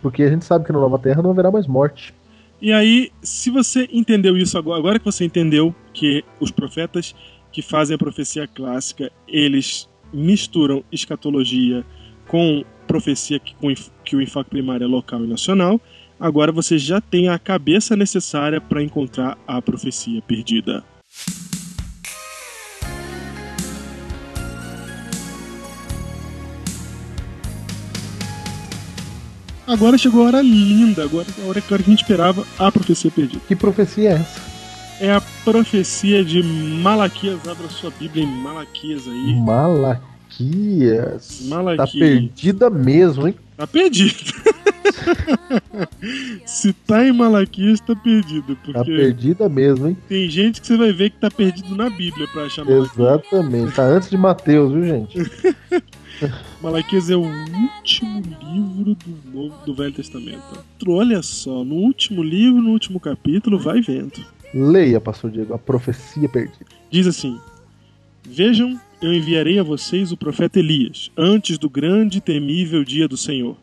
[0.02, 2.14] Porque a gente sabe que na nova terra não haverá mais morte.
[2.62, 7.16] E aí, se você entendeu isso agora, agora que você entendeu que os profetas
[7.52, 11.84] que fazem a profecia clássica, eles misturam escatologia
[12.28, 15.80] com profecia que, com, que o enfoque primário é local e nacional,
[16.20, 20.84] agora você já tem a cabeça necessária para encontrar a profecia perdida.
[29.72, 32.46] Agora chegou a hora linda, agora a hora que a hora que a gente esperava
[32.60, 33.42] a profecia perdida.
[33.48, 34.42] Que profecia é essa?
[35.00, 37.48] É a profecia de Malaquias.
[37.48, 39.34] Abra sua Bíblia em Malaquias aí.
[39.40, 40.02] Malaquias.
[41.50, 41.92] Tá Malaquias.
[41.94, 43.36] perdida mesmo, hein?
[43.56, 44.14] Tá perdido.
[46.46, 48.58] Se tá em Malaquias, tá perdido.
[48.58, 49.98] Porque Tá perdida mesmo, hein?
[50.10, 52.92] tem gente que você vai ver que tá perdido na Bíblia pra achar Malaquias.
[52.94, 53.72] Exatamente.
[53.74, 55.18] Tá antes de Mateus, viu, gente?
[56.62, 60.64] Malaquias é o último livro do, Novo, do Velho Testamento.
[60.88, 64.24] Olha só, no último livro, no último capítulo, vai vendo.
[64.54, 66.66] Leia, pastor Diego, a profecia perdida.
[66.90, 67.40] Diz assim:
[68.24, 73.18] Vejam, eu enviarei a vocês o profeta Elias, antes do grande e temível dia do
[73.18, 73.58] Senhor.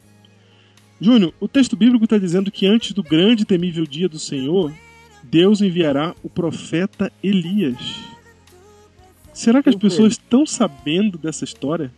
[1.01, 4.73] Júnior, o texto bíblico está dizendo que antes do grande e temível dia do Senhor,
[5.23, 8.01] Deus enviará o profeta Elias.
[9.33, 11.93] Será que as pessoas estão sabendo dessa história?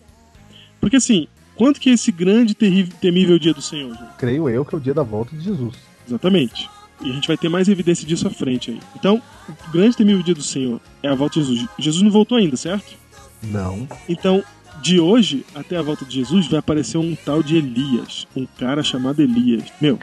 [0.80, 4.12] Porque assim, quanto que é esse grande e terrível- temível dia do Senhor, Júnior?
[4.18, 5.74] Creio eu que é o dia da volta de Jesus.
[6.08, 6.68] Exatamente.
[7.02, 8.80] E a gente vai ter mais evidência disso à frente aí.
[8.96, 11.68] Então, o grande temível dia do Senhor é a volta de Jesus.
[11.78, 12.94] Jesus não voltou ainda, certo?
[13.42, 13.88] Não.
[14.08, 14.42] Então,
[14.82, 18.82] de hoje até a volta de Jesus vai aparecer um tal de Elias, um cara
[18.82, 19.64] chamado Elias.
[19.80, 19.98] Meu,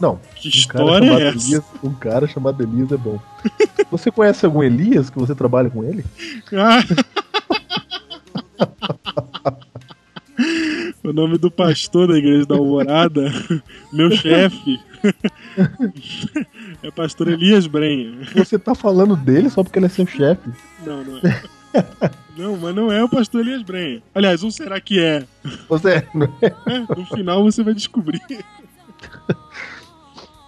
[0.00, 0.18] Não.
[0.36, 1.46] que Um história é essa?
[1.46, 3.18] Elias, um cara chamado Elias é bom.
[3.90, 6.04] Você conhece algum Elias que você trabalha com ele?
[6.52, 6.82] Ah!
[11.02, 13.32] o nome do pastor da igreja da Alvorada,
[13.92, 14.80] meu chefe,
[16.82, 18.18] é pastor Elias Brenha.
[18.34, 20.50] Você tá falando dele só porque ele é seu chefe.
[20.84, 21.42] Não, não é.
[22.36, 24.02] Não, mas não é o pastor Elias Brenha.
[24.14, 25.24] Aliás, um será que é?
[25.68, 26.06] Você
[26.42, 28.20] É, no final você vai descobrir.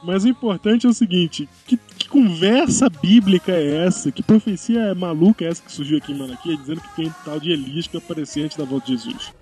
[0.02, 4.12] Mas o importante é o seguinte: que, que conversa bíblica é essa?
[4.12, 7.40] Que profecia maluca é essa que surgiu aqui em Malaquias dizendo que tem um tal
[7.40, 9.32] de Elias que vai aparecer antes da volta de Jesus?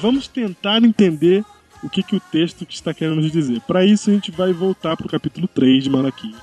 [0.00, 1.44] Vamos tentar entender
[1.82, 3.60] o que, que o texto que está querendo nos dizer.
[3.62, 6.36] Para isso, a gente vai voltar para o capítulo 3 de Malaquias,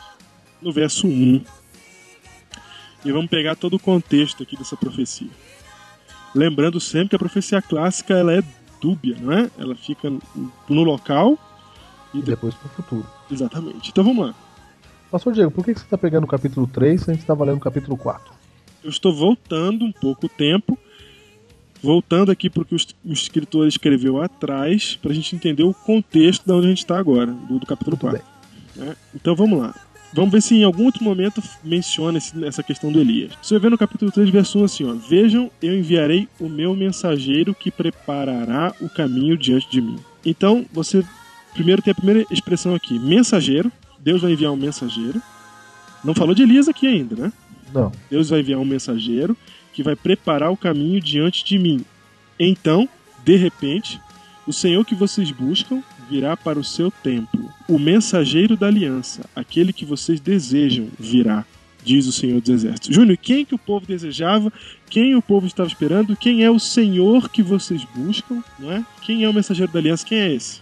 [0.62, 1.42] no verso 1.
[3.06, 5.30] E vamos pegar todo o contexto aqui dessa profecia.
[6.36, 8.44] Lembrando sempre que a profecia clássica ela é
[8.82, 9.50] dúbia, não é?
[9.58, 10.10] Ela fica
[10.70, 11.38] no local
[12.14, 13.06] e e de- depois pro futuro.
[13.32, 13.90] exatamente.
[13.90, 14.36] Então vamos lá.
[15.12, 17.58] Pastor Diego, por que você tá pegando o capítulo 3 se a gente tá valendo
[17.58, 18.34] o capítulo 4?
[18.84, 20.78] Eu estou voltando um pouco o tempo,
[21.82, 25.64] voltando aqui para o que o es- o escritor escreveu atrás, para a gente entender
[25.64, 28.26] o contexto de onde a gente está agora, do, do capítulo Muito 4.
[28.76, 28.96] né?
[29.16, 29.76] Então vamos lá.
[30.14, 33.34] Vamos ver se em algum outro momento menciona esse- essa questão do Elias.
[33.42, 37.54] Você ver no capítulo 3, verso 1 assim: ó, Vejam, eu enviarei o meu mensageiro
[37.54, 39.98] que preparará o caminho diante de mim.
[40.26, 41.04] Então, você
[41.54, 43.72] primeiro tem a primeira expressão aqui: mensageiro.
[44.00, 45.22] Deus vai enviar um mensageiro.
[46.04, 47.34] Não falou de Elias aqui ainda, né?
[47.74, 47.92] Não.
[48.10, 49.36] Deus vai enviar um mensageiro
[49.78, 51.86] que vai preparar o caminho diante de mim.
[52.40, 52.90] Então,
[53.24, 54.02] de repente,
[54.48, 57.48] o Senhor que vocês buscam virá para o seu templo.
[57.68, 61.46] O mensageiro da aliança, aquele que vocês desejam, virá,
[61.84, 62.96] diz o Senhor dos Exércitos.
[62.96, 64.52] Júnior, quem que o povo desejava?
[64.90, 66.16] Quem o povo estava esperando?
[66.16, 68.44] Quem é o Senhor que vocês buscam?
[68.58, 68.84] Não é?
[69.04, 70.04] Quem é o mensageiro da aliança?
[70.04, 70.60] Quem é esse?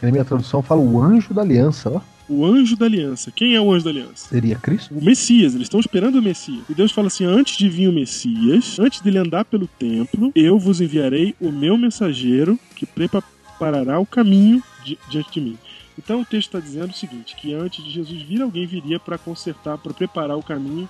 [0.00, 2.00] Na minha tradução fala o anjo da aliança, ó.
[2.28, 3.30] O anjo da aliança.
[3.30, 4.28] Quem é o anjo da aliança?
[4.28, 4.94] Seria Cristo?
[4.94, 6.62] O Messias, eles estão esperando o Messias.
[6.68, 10.58] E Deus fala assim: antes de vir o Messias, antes dele andar pelo templo, eu
[10.58, 15.58] vos enviarei o meu mensageiro que preparará o caminho di- diante de mim.
[15.98, 19.18] Então o texto está dizendo o seguinte: que antes de Jesus vir, alguém viria para
[19.18, 20.88] consertar, para preparar o caminho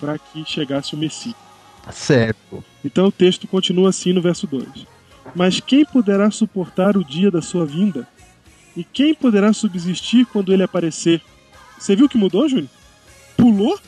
[0.00, 1.34] para que chegasse o Messias.
[1.92, 2.64] Certo.
[2.84, 4.66] Então o texto continua assim no verso 2:
[5.34, 8.06] Mas quem poderá suportar o dia da sua vinda?
[8.76, 11.20] E quem poderá subsistir quando ele aparecer?
[11.78, 12.68] Você viu que mudou, Júnior?
[13.36, 13.78] Pulou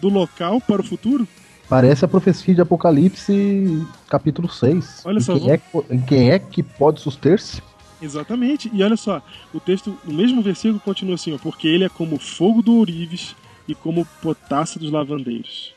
[0.00, 1.26] do local para o futuro?
[1.68, 5.02] Parece a profecia de Apocalipse, capítulo 6.
[5.04, 7.62] Olha Em só, quem, vamos- é, que- em quem é que pode suster-se?
[8.02, 8.70] Exatamente.
[8.72, 12.18] E olha só, o texto, no mesmo versículo continua assim, ó, porque ele é como
[12.18, 13.34] fogo do ourives
[13.66, 15.72] e como potássio dos lavandeiros.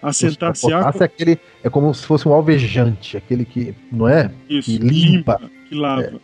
[0.00, 1.38] Assentar-se-á Potássio é aquele.
[1.62, 3.74] É como se fosse um alvejante, aquele que.
[3.90, 4.30] Não é?
[4.48, 5.40] Isso, que limpa.
[5.68, 6.20] que lava.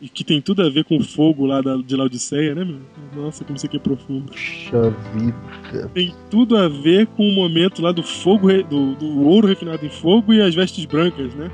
[0.00, 2.80] E que tem tudo a ver com o fogo lá da, de Laodiceia, né, meu?
[3.14, 4.30] Nossa, como isso aqui é profundo.
[4.30, 5.88] Puxa vida.
[5.94, 9.88] Tem tudo a ver com o momento lá do fogo, do, do ouro refinado em
[9.90, 11.50] fogo e as vestes brancas, né?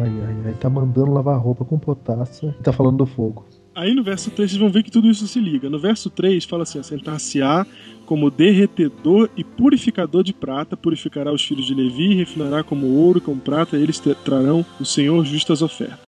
[0.00, 0.54] Ai, ai, ai.
[0.60, 3.46] Tá mandando lavar roupa com potássio e tá falando do fogo.
[3.74, 5.70] Aí no verso 3 vocês vão ver que tudo isso se liga.
[5.70, 7.64] No verso 3 fala assim: assentar-se-á
[8.04, 13.20] como derretedor e purificador de prata, purificará os filhos de Levi, refinará como ouro e
[13.22, 16.07] como prata, eles te- trarão o Senhor justas ofertas.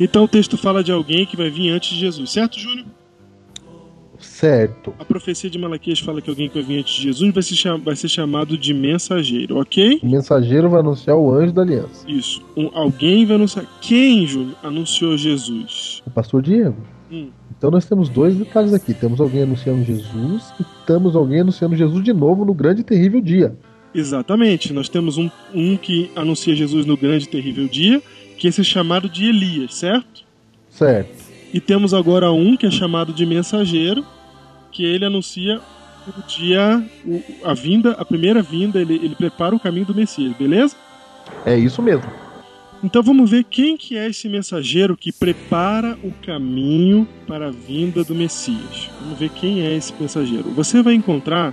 [0.00, 2.86] Então o texto fala de alguém que vai vir antes de Jesus, certo, Júnior?
[4.18, 4.92] Certo.
[4.98, 7.54] A profecia de Malaquias fala que alguém que vai vir antes de Jesus vai ser,
[7.54, 9.98] cham- vai ser chamado de mensageiro, ok?
[10.02, 12.04] O mensageiro vai anunciar o anjo da aliança.
[12.08, 12.42] Isso.
[12.56, 13.64] Um- alguém vai anunciar.
[13.80, 16.02] Quem, Júnior, anunciou Jesus?
[16.06, 16.76] O pastor Diego.
[17.10, 17.28] Hum.
[17.56, 18.92] Então nós temos dois detalhes aqui.
[18.92, 23.20] Temos alguém anunciando Jesus e temos alguém anunciando Jesus de novo no grande e terrível
[23.22, 23.56] dia.
[23.94, 24.72] Exatamente.
[24.72, 28.02] Nós temos um, um que anuncia Jesus no grande e terrível dia,
[28.40, 30.24] que esse é chamado de Elias, certo?
[30.70, 31.12] Certo.
[31.52, 34.02] E temos agora um que é chamado de mensageiro,
[34.72, 35.60] que ele anuncia
[36.08, 36.82] o dia,
[37.44, 40.74] a vinda, a primeira vinda, ele, ele prepara o caminho do Messias, beleza?
[41.44, 42.10] É isso mesmo.
[42.82, 48.02] Então vamos ver quem que é esse mensageiro que prepara o caminho para a vinda
[48.02, 48.88] do Messias.
[49.02, 50.48] Vamos ver quem é esse mensageiro.
[50.52, 51.52] Você vai encontrar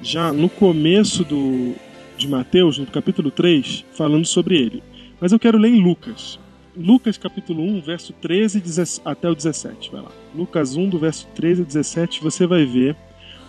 [0.00, 1.74] já no começo do,
[2.16, 4.82] de Mateus, no capítulo 3, falando sobre ele.
[5.20, 6.38] Mas eu quero ler em Lucas.
[6.76, 9.90] Lucas capítulo 1, verso 13 17 até o 17.
[9.90, 10.12] Vai lá.
[10.34, 12.96] Lucas 1, do verso 13 a 17, você vai ver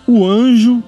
[0.07, 0.83] o anjo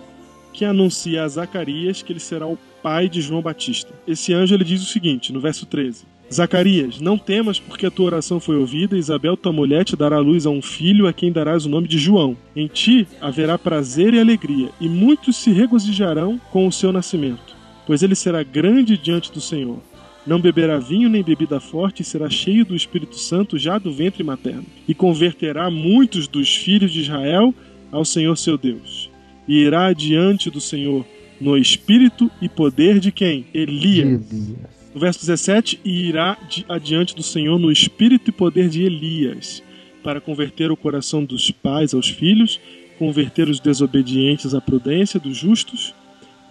[0.51, 3.93] que anuncia a Zacarias que ele será o pai de João Batista.
[4.07, 8.07] Esse anjo ele diz o seguinte, no verso 13: Zacarias, não temas, porque a tua
[8.07, 11.65] oração foi ouvida, Isabel, tua mulher, te dará luz a um filho, a quem darás
[11.65, 12.35] o nome de João.
[12.55, 18.01] Em ti haverá prazer e alegria, e muitos se regozijarão com o seu nascimento, pois
[18.01, 19.79] ele será grande diante do Senhor.
[20.25, 24.23] Não beberá vinho nem bebida forte, e será cheio do Espírito Santo já do ventre
[24.23, 27.53] materno, e converterá muitos dos filhos de Israel
[27.91, 29.09] ao Senhor seu Deus.
[29.47, 31.05] E irá diante do Senhor
[31.39, 33.45] no espírito e poder de quem?
[33.53, 34.31] Elias.
[34.31, 34.57] Elias.
[34.93, 39.63] No verso 17, e irá di- adiante do Senhor no espírito e poder de Elias,
[40.03, 42.59] para converter o coração dos pais aos filhos,
[42.99, 45.95] converter os desobedientes à prudência dos justos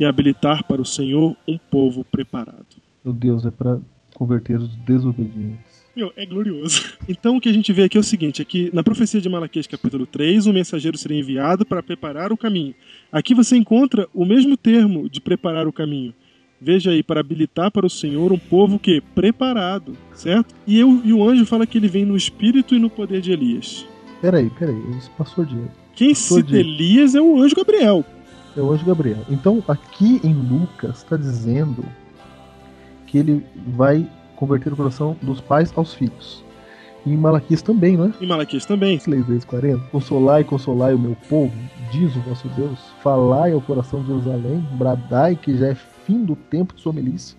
[0.00, 2.79] e habilitar para o Senhor um povo preparado.
[3.04, 3.78] Meu Deus, é para
[4.14, 5.80] converter os desobedientes.
[5.96, 6.98] Meu, é glorioso.
[7.08, 9.66] Então o que a gente vê aqui é o seguinte: aqui na profecia de Malaquias,
[9.66, 12.74] capítulo 3, o mensageiro seria enviado para preparar o caminho.
[13.10, 16.14] Aqui você encontra o mesmo termo de preparar o caminho.
[16.60, 20.54] Veja aí, para habilitar para o Senhor um povo que preparado, certo?
[20.66, 23.32] E, eu, e o anjo fala que ele vem no espírito e no poder de
[23.32, 23.86] Elias.
[24.20, 25.70] Peraí, peraí, esse pastor Diego.
[25.96, 26.68] Quem Pastor cita Diego.
[26.68, 28.04] Elias é o anjo Gabriel.
[28.54, 29.24] É o anjo Gabriel.
[29.30, 31.82] Então, aqui em Lucas, está dizendo
[33.10, 36.44] que ele vai converter o coração dos pais aos filhos.
[37.04, 38.12] E em Malaquias também, não é?
[38.20, 38.98] Em Malaquias também.
[38.98, 39.84] 6 vezes 40.
[39.90, 41.52] Consolai, consolai o meu povo,
[41.90, 42.78] diz o vosso Deus.
[43.02, 47.36] Falai ao coração de Jerusalém, bradai que já é fim do tempo de sua milícia,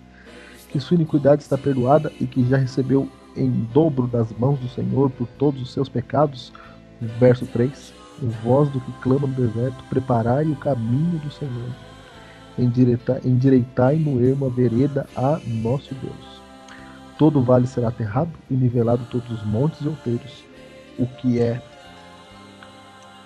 [0.69, 3.07] que sua iniquidade está perdoada e que já recebeu
[3.37, 6.51] em dobro das mãos do Senhor por todos os seus pecados.
[7.19, 7.93] Verso 3.
[8.21, 11.90] O voz do que clama no deserto, preparai o caminho do Senhor.
[12.57, 16.41] Endireitai, endireitai no ermo a vereda a nosso Deus.
[17.17, 20.43] Todo o vale será aterrado e nivelado todos os montes e outeiros.
[20.99, 21.61] O que é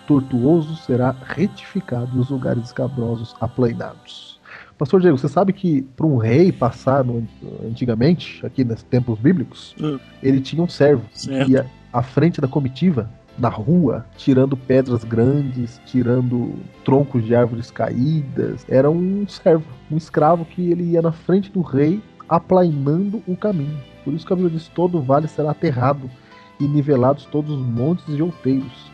[0.08, 4.40] tortuoso será retificado e os lugares escabrosos aplainados.
[4.78, 7.26] Pastor Diego, você sabe que para um rei passar no-
[7.66, 9.98] antigamente, aqui nos tempos bíblicos, Ah.
[10.22, 11.46] ele tinha um servo Certo.
[11.46, 17.70] que ia à frente da comitiva, na rua, tirando pedras grandes, tirando troncos de árvores
[17.70, 18.66] caídas.
[18.70, 23.80] Era um servo, um escravo que ele ia na frente do rei aplainando o caminho.
[24.04, 26.10] Por isso que a Bíblia diz: todo vale será aterrado
[26.60, 28.92] e nivelados todos os montes e outeiros.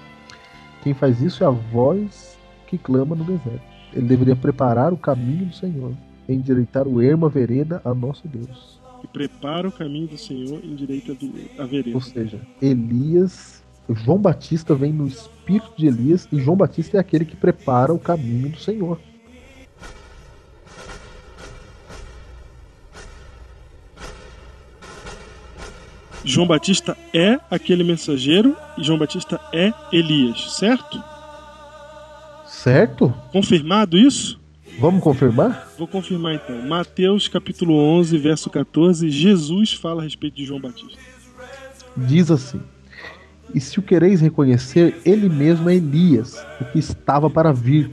[0.83, 3.61] Quem faz isso é a voz que clama no deserto.
[3.93, 5.91] Ele deveria preparar o caminho do Senhor,
[6.27, 8.79] endireitar o ermo, a vereda a nosso Deus.
[9.03, 11.15] E prepara o caminho do Senhor em direita
[11.59, 11.95] a vereda.
[11.95, 17.25] Ou seja, Elias, João Batista vem no espírito de Elias e João Batista é aquele
[17.25, 18.99] que prepara o caminho do Senhor.
[26.23, 31.03] João Batista é aquele mensageiro e João Batista é Elias, certo?
[32.45, 33.13] Certo?
[33.31, 34.39] Confirmado isso?
[34.79, 35.67] Vamos confirmar?
[35.77, 36.61] Vou confirmar então.
[36.61, 40.97] Mateus capítulo 11, verso 14, Jesus fala a respeito de João Batista.
[41.97, 42.61] Diz assim:
[43.53, 47.91] E se o quereis reconhecer, ele mesmo é Elias, o que estava para vir.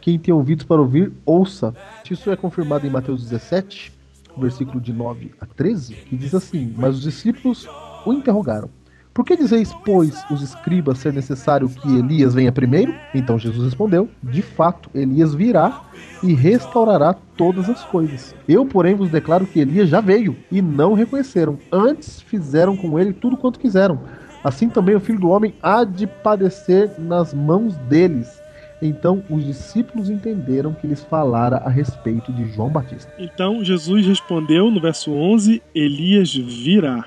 [0.00, 1.74] Quem tem ouvidos para ouvir, ouça.
[2.10, 3.92] Isso é confirmado em Mateus 17,
[4.36, 7.68] versículo de 9 a 13, que diz assim: Mas os discípulos
[8.04, 8.68] o interrogaram.
[9.14, 12.92] Por que dizeis, pois, os escribas ser necessário que Elias venha primeiro?
[13.14, 15.84] Então Jesus respondeu: De fato, Elias virá
[16.20, 18.34] e restaurará todas as coisas.
[18.48, 21.58] Eu, porém, vos declaro que Elias já veio e não o reconheceram.
[21.70, 24.00] Antes fizeram com ele tudo quanto quiseram.
[24.44, 28.40] Assim também o filho do homem há de padecer nas mãos deles.
[28.82, 33.10] Então os discípulos entenderam que lhes falara a respeito de João Batista.
[33.18, 37.06] Então Jesus respondeu no verso 11: Elias virá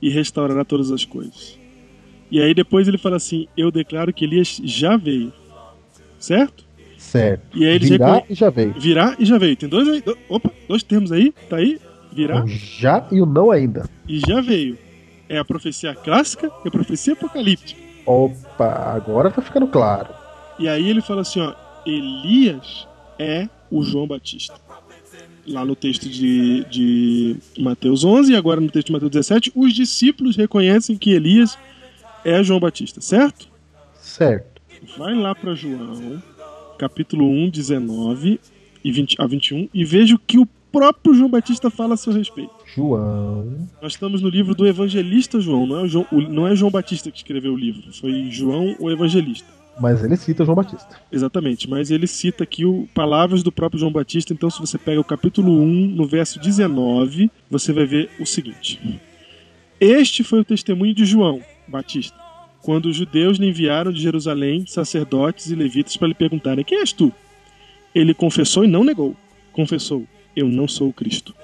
[0.00, 1.58] e restaurará todas as coisas.
[2.30, 5.32] E aí depois ele fala assim: Eu declaro que Elias já veio.
[6.20, 6.64] Certo?
[6.96, 7.58] Certo.
[7.58, 8.74] E aí eles Virá recon- e já veio.
[8.78, 9.56] Virá e já veio.
[9.56, 10.02] Tem dois aí.
[10.28, 11.34] Opa, dois termos aí.
[11.50, 11.80] Tá aí?
[12.12, 13.88] Virá O já e o não ainda.
[14.08, 14.78] e já veio.
[15.28, 17.80] É a profecia clássica e a profecia apocalíptica.
[18.06, 20.08] Opa, agora tá ficando claro.
[20.58, 21.54] E aí ele fala assim, ó,
[21.86, 22.86] Elias
[23.18, 24.54] é o João Batista.
[25.46, 29.74] Lá no texto de, de Mateus 11 e agora no texto de Mateus 17, os
[29.74, 31.58] discípulos reconhecem que Elias
[32.24, 33.48] é João Batista, certo?
[34.00, 34.62] Certo.
[34.96, 36.22] Vai lá para João,
[36.78, 38.40] capítulo 1, 19
[38.82, 42.12] e 20 a 21 e veja o que o próprio João Batista fala a seu
[42.12, 42.52] respeito.
[42.74, 43.68] João.
[43.80, 47.18] Nós estamos no livro do evangelista João, não é, João, não é João Batista que
[47.18, 49.46] escreveu o livro, foi João o evangelista.
[49.80, 51.00] Mas ele cita João Batista.
[51.10, 55.00] Exatamente, mas ele cita aqui o, palavras do próprio João Batista, então se você pega
[55.00, 59.00] o capítulo 1, no verso 19, você vai ver o seguinte.
[59.80, 62.16] Este foi o testemunho de João Batista,
[62.62, 66.92] quando os judeus lhe enviaram de Jerusalém sacerdotes e levitas para lhe perguntarem: Quem és
[66.92, 67.12] tu?
[67.94, 69.16] Ele confessou e não negou.
[69.52, 71.34] Confessou: Eu não sou o Cristo.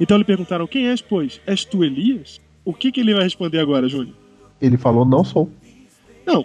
[0.00, 1.40] Então lhe perguntaram: Quem és, pois?
[1.46, 2.40] És tu Elias?
[2.64, 4.14] O que, que ele vai responder agora, Júnior?
[4.60, 5.50] Ele falou: Não sou.
[6.26, 6.44] Não.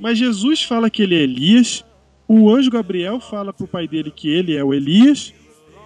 [0.00, 1.84] Mas Jesus fala que ele é Elias,
[2.26, 5.34] o anjo Gabriel fala pro pai dele que ele é o Elias,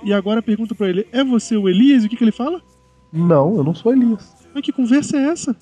[0.05, 2.03] e agora pergunta pra ele: É você o Elias?
[2.03, 2.61] E o que, que ele fala?
[3.13, 4.35] Não, eu não sou Elias.
[4.55, 5.57] Mas que conversa é essa?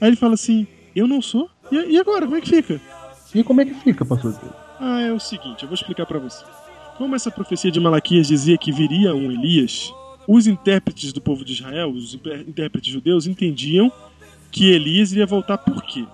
[0.00, 1.48] Aí ele fala assim: Eu não sou?
[1.70, 2.26] E, e agora?
[2.26, 2.80] Como é que fica?
[3.34, 4.34] E como é que fica, pastor?
[4.78, 6.44] Ah, é o seguinte, eu vou explicar pra você.
[6.96, 9.92] Como essa profecia de Malaquias dizia que viria um Elias,
[10.28, 13.90] os intérpretes do povo de Israel, os intérpretes judeus, entendiam
[14.50, 16.04] que Elias iria voltar por quê?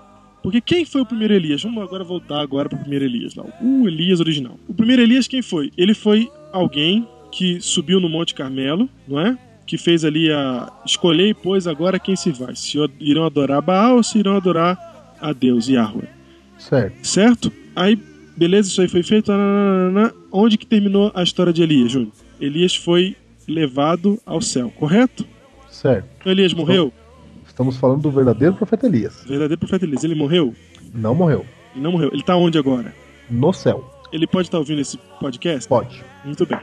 [0.43, 1.62] Porque quem foi o primeiro Elias?
[1.62, 4.59] Vamos agora voltar agora para o primeiro Elias, lá, o Elias original.
[4.66, 5.71] O primeiro Elias quem foi?
[5.77, 9.38] Ele foi alguém que subiu no Monte Carmelo, não é?
[9.66, 12.57] Que fez ali a escolher e pôs agora quem se vai.
[12.57, 16.09] Se irão adorar Baal ou se irão adorar a Deus, Yahweh
[16.59, 17.07] Certo.
[17.07, 17.53] certo?
[17.77, 17.97] Aí,
[18.37, 19.31] beleza, isso aí foi feito.
[19.31, 20.12] nananana.
[20.33, 22.12] Onde que terminou a história de Elias, Júnior?
[22.40, 23.16] Elias foi
[23.47, 25.27] levado ao céu, correto?
[25.69, 26.09] Certo.
[26.21, 26.93] Então, Elias morreu?
[27.47, 29.25] Estamos falando do verdadeiro profeta Elias.
[29.27, 30.55] Verdadeiro profeta Elias, ele morreu?
[30.95, 31.45] Não morreu.
[31.75, 32.11] Ele não morreu.
[32.12, 32.95] Ele tá onde agora?
[33.29, 33.88] No céu.
[34.12, 35.69] Ele pode estar ouvindo esse podcast?
[35.69, 36.03] Pode.
[36.25, 36.59] Muito bem.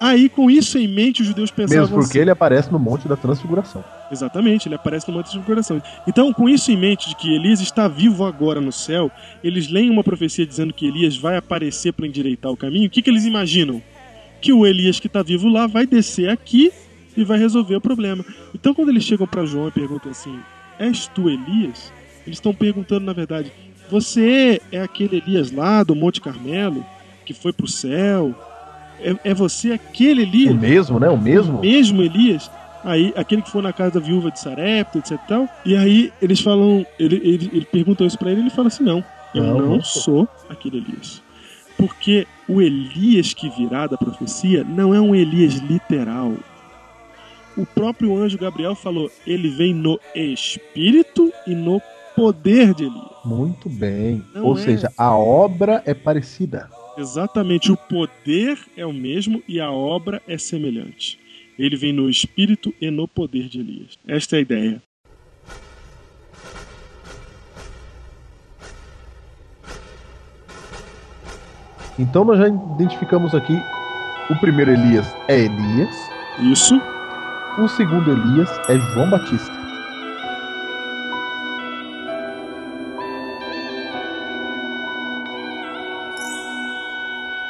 [0.00, 3.06] Aí, com isso em mente, os judeus pensavam Mesmo porque assim- ele aparece no Monte
[3.06, 3.84] da Transfiguração.
[4.10, 5.80] Exatamente, ele aparece no Monte de Coração.
[6.08, 9.10] Então, com isso em mente de que Elias está vivo agora no céu,
[9.44, 12.86] eles leem uma profecia dizendo que Elias vai aparecer para endireitar o caminho.
[12.86, 13.82] O que, que eles imaginam?
[14.40, 16.72] Que o Elias que está vivo lá vai descer aqui
[17.14, 18.24] e vai resolver o problema.
[18.54, 20.34] Então, quando eles chegam para João e perguntam assim:
[20.78, 21.92] És tu Elias?
[22.26, 23.52] Eles estão perguntando, na verdade,
[23.90, 26.84] você é aquele Elias lá do Monte Carmelo
[27.26, 28.34] que foi para o céu?
[29.02, 30.54] É, é você aquele Elias?
[30.54, 31.08] O mesmo, né?
[31.08, 31.60] O mesmo.
[31.60, 32.50] mesmo Elias,
[32.84, 36.12] aí aquele que foi na casa da viúva de Sarepta, etc e tal, e aí
[36.20, 39.58] eles falam, ele, ele, ele pergunta isso pra ele, ele fala assim, não, eu Não,
[39.58, 41.22] não, não sou aquele Elias.
[41.76, 46.34] Porque o Elias que virá da profecia não é um Elias literal.
[47.56, 51.80] O próprio anjo Gabriel falou, ele vem no espírito e no
[52.14, 53.10] poder de Elias.
[53.24, 54.22] Muito bem.
[54.34, 54.60] Não Ou é.
[54.60, 56.68] seja, a obra é parecida.
[57.00, 61.18] Exatamente, o poder é o mesmo e a obra é semelhante.
[61.58, 63.98] Ele vem no espírito e no poder de Elias.
[64.06, 64.82] Esta é a ideia.
[71.98, 73.54] Então nós já identificamos aqui
[74.28, 75.96] o primeiro Elias é Elias,
[76.38, 76.78] Isso.
[77.58, 79.59] o segundo Elias é João Batista.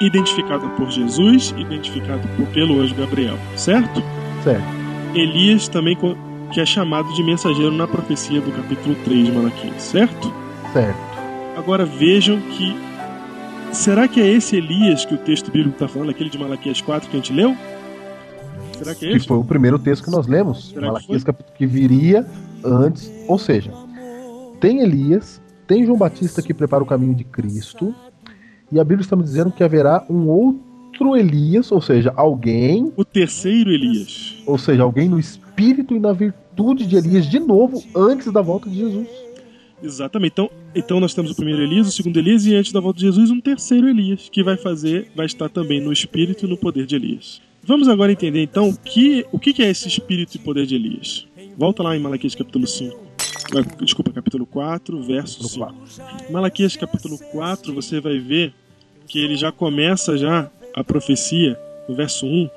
[0.00, 4.02] Identificado por Jesus, identificado por, pelo anjo Gabriel, certo?
[4.42, 4.64] Certo.
[5.14, 5.96] Elias também
[6.52, 10.32] que é chamado de mensageiro na profecia do capítulo 3 de Malaquias, certo?
[10.72, 10.98] Certo.
[11.56, 12.74] Agora vejam que.
[13.72, 17.08] Será que é esse Elias que o texto bíblico está falando, aquele de Malaquias 4
[17.08, 17.54] que a gente leu?
[18.78, 19.26] Será que é Que esse?
[19.26, 22.26] foi o primeiro texto que nós lemos, Será que Malaquias capítulo que viria
[22.64, 23.70] antes, ou seja,
[24.60, 27.94] tem Elias, tem João Batista que prepara o caminho de Cristo,
[28.72, 33.04] e a Bíblia está me dizendo que haverá um outro Elias, ou seja, alguém, O
[33.04, 34.36] terceiro Elias.
[34.46, 38.68] ou seja, alguém no espírito e na virtude de Elias de novo antes da volta
[38.68, 39.08] de Jesus.
[39.82, 40.32] Exatamente.
[40.32, 43.06] Então, então nós temos o primeiro Elias, o segundo Elias e antes da volta de
[43.06, 46.84] Jesus um terceiro Elias, que vai fazer, vai estar também no espírito e no poder
[46.86, 47.40] de Elias.
[47.62, 50.74] Vamos agora entender então o que, o que que é esse espírito e poder de
[50.74, 51.26] Elias.
[51.56, 53.09] Volta lá em Malaquias capítulo 5.
[53.78, 55.74] Desculpa, capítulo 4, verso No 5.
[56.30, 58.54] Malaquias capítulo 4, você vai ver
[59.06, 61.58] que ele já começa já a profecia,
[61.88, 62.48] no verso 1,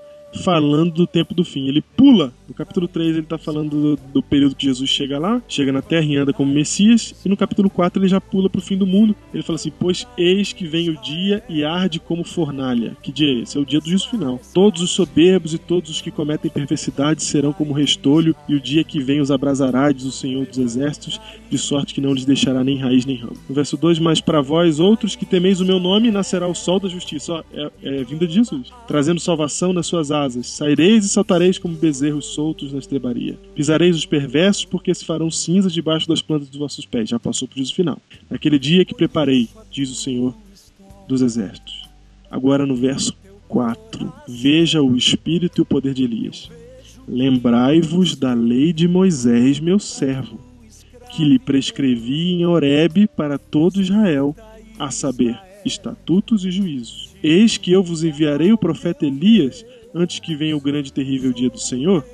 [0.41, 1.67] falando do tempo do fim.
[1.67, 2.33] Ele pula.
[2.47, 5.81] No capítulo 3 ele está falando do, do período que Jesus chega lá, chega na
[5.81, 7.15] terra e anda como Messias.
[7.25, 9.15] E no capítulo 4 ele já pula para o fim do mundo.
[9.33, 12.95] Ele fala assim: Pois eis que vem o dia e arde como fornalha.
[13.01, 13.57] Que dia é esse?
[13.57, 14.39] É o dia do juízo final.
[14.53, 18.83] Todos os soberbos e todos os que cometem perversidade serão como restolho, e o dia
[18.83, 21.19] que vem os abrasará, diz o Senhor dos Exércitos,
[21.49, 23.37] de sorte que não lhes deixará nem raiz nem ramo.
[23.47, 26.79] No verso 2: Mas para vós, outros que temeis o meu nome, nascerá o sol
[26.79, 27.33] da justiça.
[27.33, 30.47] Ó, é, é vinda de Jesus, trazendo salvação nas suas asas.
[30.47, 33.37] Saireis e saltareis como bezerros soltos na estrebaria.
[33.55, 37.09] Pisareis os perversos, porque se farão cinza debaixo das plantas dos vossos pés.
[37.09, 37.99] Já passou por juízo final.
[38.29, 40.33] Naquele dia que preparei, diz o Senhor
[41.07, 41.89] dos Exércitos.
[42.29, 43.13] Agora no verso
[43.47, 44.11] 4.
[44.27, 46.49] Veja o espírito e o poder de Elias.
[47.07, 50.39] Lembrai-vos da lei de Moisés, meu servo,
[51.11, 54.35] que lhe prescrevi em Horebe para todo Israel,
[54.79, 57.13] a saber, estatutos e juízos.
[57.21, 59.63] Eis que eu vos enviarei o profeta Elias
[59.93, 62.05] antes que venha o grande e terrível dia do Senhor,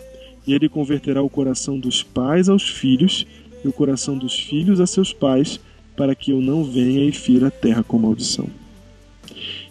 [0.46, 3.26] e ele converterá o coração dos pais aos filhos
[3.64, 5.60] e o coração dos filhos a seus pais,
[5.96, 8.48] para que eu não venha e fira a terra com maldição.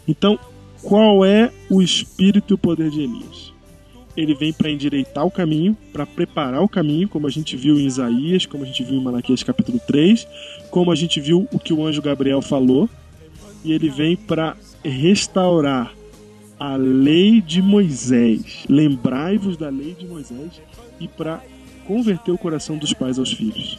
[0.06, 0.38] Então,
[0.82, 3.52] qual é o espírito e o poder de Elias?
[4.16, 7.86] Ele vem para endireitar o caminho, para preparar o caminho, como a gente viu em
[7.86, 10.26] Isaías, como a gente viu em Malaquias capítulo 3,
[10.70, 12.88] como a gente viu o que o anjo Gabriel falou,
[13.64, 15.94] e ele vem para restaurar
[16.58, 18.64] a lei de Moisés.
[18.68, 20.60] Lembrai-vos da lei de Moisés
[21.00, 21.42] e para
[21.86, 23.78] converter o coração dos pais aos filhos.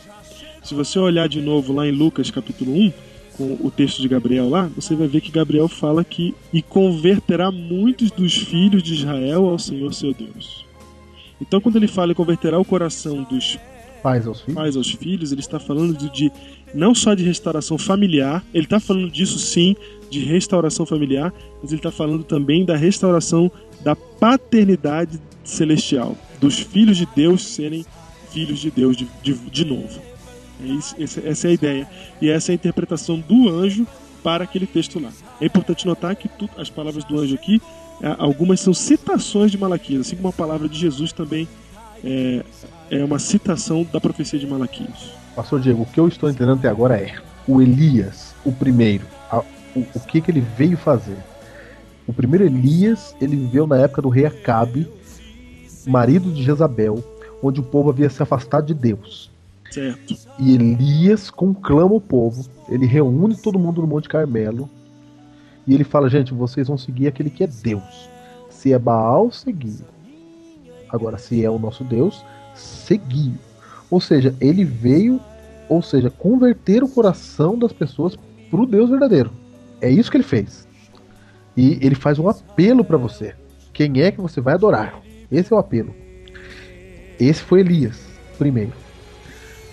[0.64, 2.94] Se você olhar de novo lá em Lucas capítulo 1,
[3.38, 7.50] com o texto de Gabriel lá, você vai ver que Gabriel fala que e converterá
[7.52, 10.66] muitos dos filhos de Israel ao Senhor seu Deus.
[11.42, 13.58] Então, quando ele fala em converterá o coração dos
[14.04, 14.56] Pais aos filhos.
[14.56, 16.32] pais aos filhos, ele está falando de, de-
[16.74, 19.76] não só de restauração familiar, ele está falando disso sim,
[20.10, 23.52] de restauração familiar, mas ele está falando também da restauração
[23.84, 27.86] da paternidade celestial, dos filhos de Deus serem
[28.32, 30.00] filhos de Deus de, de, de novo.
[30.64, 30.96] É isso,
[31.26, 31.88] essa, é a ideia.
[32.22, 33.88] E essa é a interpretação do anjo
[34.22, 35.10] para aquele texto lá.
[35.40, 37.62] É importante notar que tu- as palavras do anjo aqui,
[38.02, 41.48] é, algumas são citações de Malaquias, assim como a palavra de Jesus também
[42.04, 42.44] é,
[42.92, 45.12] é uma citação da profecia de Malaquias.
[45.36, 47.16] Pastor Diego, o que eu estou entendendo até agora é
[47.48, 49.06] o Elias, o primeiro,
[49.76, 51.18] o, o que, que ele veio fazer.
[52.08, 54.88] O primeiro Elias, ele viveu na época do rei Acabe,
[55.86, 57.04] marido de Jezabel,
[57.42, 59.32] onde o povo havia se afastado de Deus.
[59.70, 60.16] Certo.
[60.40, 64.70] E Elias conclama o povo, ele reúne todo mundo no Monte Carmelo,
[65.68, 68.10] e ele fala: gente, vocês vão seguir aquele que é Deus.
[68.50, 69.80] Se é Baal, seguir.
[70.90, 73.34] Agora, se é o nosso Deus, seguir.
[73.92, 75.20] Ou seja, ele veio,
[75.70, 78.18] ou seja, converter o coração das pessoas
[78.50, 79.32] pro Deus verdadeiro.
[79.82, 80.68] É isso que ele fez.
[81.56, 83.36] E ele faz um apelo para você.
[83.74, 85.02] Quem é que você vai adorar?
[85.32, 85.94] Esse é o apelo.
[87.20, 88.00] Esse foi Elias,
[88.38, 88.74] primeiro.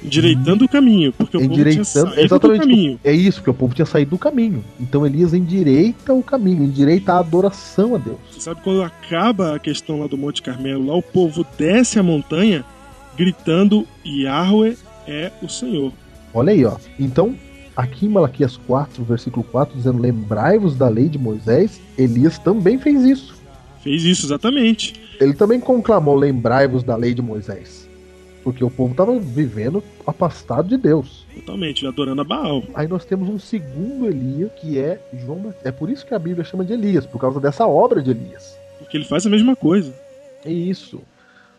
[0.02, 2.58] Endireitando o caminho, porque o povo tinha saído exatamente.
[2.58, 3.00] do caminho.
[3.02, 4.64] É isso, porque o povo tinha saído do caminho.
[4.78, 8.18] Então Elias endireita o caminho, endireita a adoração a Deus.
[8.30, 12.02] Você sabe quando acaba a questão lá do Monte Carmelo, lá o povo desce a
[12.02, 12.64] montanha
[13.16, 14.76] gritando Yahweh
[15.08, 15.92] é o Senhor.
[16.34, 16.76] Olha aí, ó.
[17.00, 17.34] Então,
[17.76, 23.04] aqui em Malaquias 4, versículo 4, dizendo: Lembrai-vos da lei de Moisés, Elias também fez
[23.04, 23.36] isso.
[23.80, 24.94] Fez isso, exatamente.
[25.20, 27.86] Ele também conclamou: lembrai-vos da lei de Moisés.
[28.42, 31.26] Porque o povo estava vivendo afastado de Deus.
[31.34, 32.62] Totalmente, adorando a Baal.
[32.74, 35.68] Aí nós temos um segundo Elias, que é João Batista.
[35.68, 38.56] É por isso que a Bíblia chama de Elias, por causa dessa obra de Elias.
[38.78, 39.92] Porque ele faz a mesma coisa.
[40.44, 41.02] É isso.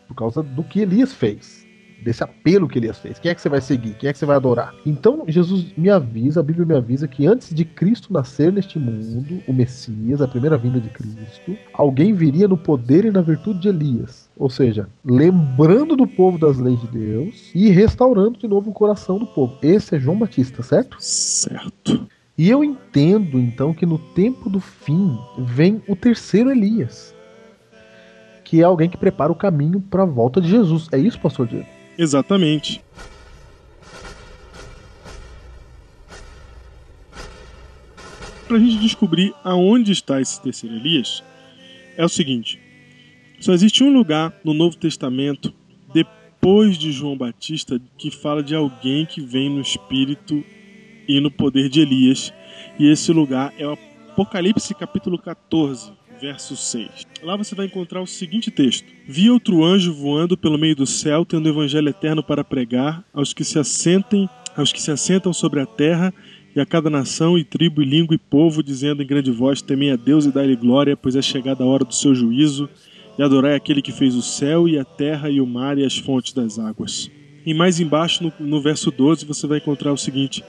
[0.06, 1.67] Por causa do que Elias fez.
[2.02, 3.18] Desse apelo que Elias fez.
[3.18, 3.94] Quem é que você vai seguir?
[3.94, 4.74] Quem é que você vai adorar?
[4.86, 9.42] Então, Jesus me avisa, a Bíblia me avisa que antes de Cristo nascer neste mundo,
[9.46, 13.68] o Messias, a primeira vinda de Cristo, alguém viria no poder e na virtude de
[13.68, 14.30] Elias.
[14.36, 19.18] Ou seja, lembrando do povo das leis de Deus e restaurando de novo o coração
[19.18, 19.58] do povo.
[19.60, 20.96] Esse é João Batista, certo?
[21.00, 22.08] Certo.
[22.38, 27.12] E eu entendo então que no tempo do fim vem o terceiro Elias,
[28.44, 30.86] que é alguém que prepara o caminho para a volta de Jesus.
[30.92, 31.77] É isso, pastor Diego?
[31.98, 32.80] Exatamente.
[38.46, 41.24] Para a gente descobrir aonde está esse terceiro Elias,
[41.96, 42.60] é o seguinte:
[43.40, 45.52] só existe um lugar no Novo Testamento,
[45.92, 50.44] depois de João Batista, que fala de alguém que vem no espírito
[51.08, 52.32] e no poder de Elias,
[52.78, 53.76] e esse lugar é o
[54.12, 57.06] Apocalipse capítulo 14, verso 6.
[57.22, 61.24] Lá você vai encontrar o seguinte texto: Vi outro anjo voando pelo meio do céu,
[61.24, 65.60] tendo o evangelho eterno para pregar aos que se assentem, aos que se assentam sobre
[65.60, 66.12] a terra,
[66.54, 69.90] e a cada nação e tribo e língua e povo, dizendo em grande voz: Temei
[69.90, 72.68] a Deus e dai-lhe glória, pois é chegada a hora do seu juízo,
[73.18, 75.96] e adorai aquele que fez o céu e a terra e o mar e as
[75.96, 77.10] fontes das águas.
[77.46, 80.44] E mais embaixo, no, no verso 12, você vai encontrar o seguinte: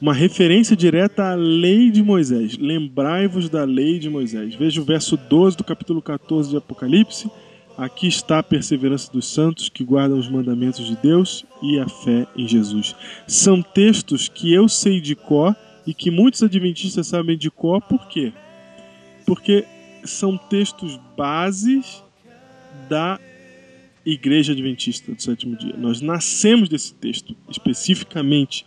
[0.00, 2.56] uma referência direta à lei de Moisés.
[2.56, 4.54] Lembrai-vos da lei de Moisés.
[4.54, 7.30] Veja o verso 12 do capítulo 14 de Apocalipse.
[7.76, 12.26] Aqui está a perseverança dos santos que guardam os mandamentos de Deus e a fé
[12.36, 12.94] em Jesus.
[13.26, 15.54] São textos que eu sei de cor
[15.86, 18.32] e que muitos adventistas sabem de cor, por quê?
[19.24, 19.64] Porque
[20.04, 22.02] são textos bases
[22.88, 23.18] da
[24.04, 25.74] Igreja Adventista do Sétimo Dia.
[25.76, 28.64] Nós nascemos desse texto, especificamente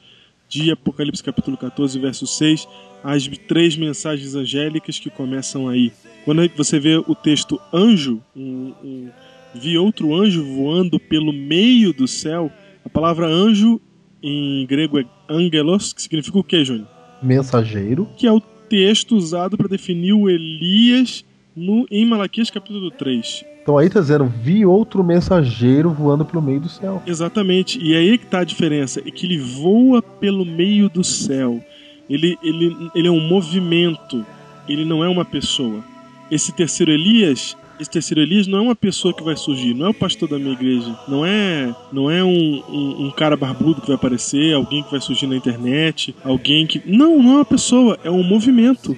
[0.51, 2.67] de Apocalipse capítulo 14, verso 6,
[3.01, 5.93] as três mensagens angélicas que começam aí.
[6.25, 9.09] Quando você vê o texto anjo, um, um,
[9.55, 12.51] vi outro anjo voando pelo meio do céu,
[12.83, 13.79] a palavra anjo
[14.21, 16.87] em grego é angelos, que significa o que, Júnior?
[17.23, 18.09] Mensageiro.
[18.17, 21.23] Que é o texto usado para definir o Elias
[21.55, 23.45] no, em Malaquias capítulo 3.
[23.61, 27.01] Então aí tá dizendo, vi outro mensageiro voando pelo meio do céu.
[27.05, 27.79] Exatamente.
[27.79, 31.63] E aí que tá a diferença, é que ele voa pelo meio do céu.
[32.09, 34.25] Ele, ele, ele é um movimento,
[34.67, 35.83] ele não é uma pessoa.
[36.29, 39.89] Esse terceiro Elias, esse terceiro Elias não é uma pessoa que vai surgir, não é
[39.89, 43.87] o pastor da minha igreja, não é, não é um, um, um cara barbudo que
[43.87, 46.81] vai aparecer, alguém que vai surgir na internet, alguém que.
[46.85, 48.97] Não, não é uma pessoa, é um movimento.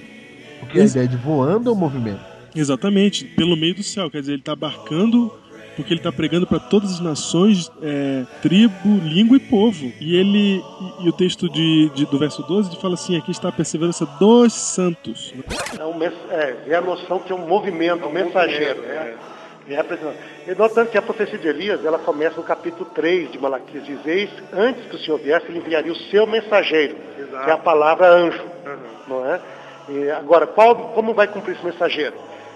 [0.60, 2.33] Porque a ideia de voando é um movimento.
[2.54, 4.10] Exatamente, pelo meio do céu.
[4.10, 5.32] Quer dizer, ele está abarcando
[5.76, 9.92] porque ele está pregando para todas as nações, é, tribo, língua e povo.
[10.00, 13.48] E ele e, e o texto de, de, do verso 12 fala assim: aqui está
[13.48, 15.34] a perseverança dos santos.
[15.78, 18.82] É, um, é, é a noção que é um movimento, um mensageiro.
[18.82, 18.88] Né?
[18.88, 19.34] É.
[19.66, 23.98] E notando que a profecia de Elias, ela começa no capítulo 3 de Malaquias, diz,
[24.04, 27.44] eis, antes que o Senhor viesse, ele enviaria o seu mensageiro, Exato.
[27.44, 28.76] que é a palavra anjo, uhum.
[29.08, 29.40] não é?
[29.88, 32.14] E agora, qual, como vai cumprir esse mensageiro?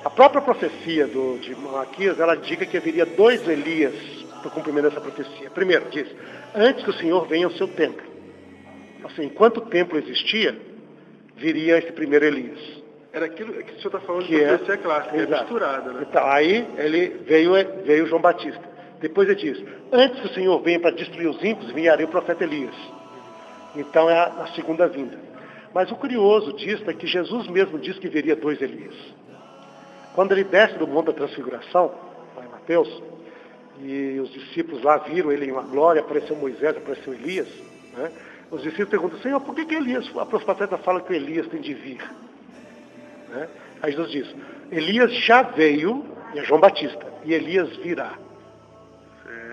[0.09, 3.93] A própria profecia do, de Malaquias, ela indica que haveria dois Elias
[4.39, 5.51] para o cumprimento dessa profecia.
[5.51, 6.09] Primeiro, diz,
[6.55, 8.03] antes que o Senhor venha ao seu templo.
[9.05, 10.59] Assim, enquanto o templo existia,
[11.37, 12.59] viria esse primeiro Elias.
[13.13, 16.07] Era aquilo que o senhor está falando que de profecia é, clássica, é misturada, né?
[16.09, 17.53] Então, aí ele veio,
[17.85, 18.63] veio João Batista.
[19.03, 22.45] Depois ele diz, antes que o Senhor venha para destruir os ímpios, vinharia o profeta
[22.45, 22.75] Elias.
[23.77, 25.19] Então é a, a segunda vinda.
[25.75, 28.95] Mas o curioso disso é que Jesus mesmo disse que viria dois Elias.
[30.19, 31.95] Quando ele desce do Monte da Transfiguração,
[32.37, 33.03] lá em Mateus,
[33.81, 37.47] e os discípulos lá viram ele em uma glória, apareceu Moisés, apareceu Elias,
[37.97, 38.11] né?
[38.51, 41.73] os discípulos perguntam, Senhor, por que, que Elias, a profeta fala que Elias tem de
[41.73, 42.03] vir?
[43.29, 43.49] Né?
[43.81, 44.37] Aí Jesus diz,
[44.73, 46.05] Elias já veio,
[46.35, 48.19] e é João Batista, e Elias virá.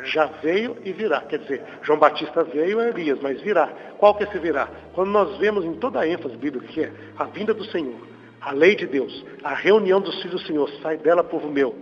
[0.05, 1.22] Já veio e virá.
[1.22, 3.68] Quer dizer, João Batista veio é Elias, mas virá.
[3.99, 4.68] Qual que é esse virá?
[4.93, 8.14] Quando nós vemos em toda a ênfase bíblica que é a vinda do Senhor,
[8.46, 11.76] a lei de Deus, a reunião dos filhos do Senhor, sai dela, povo meu.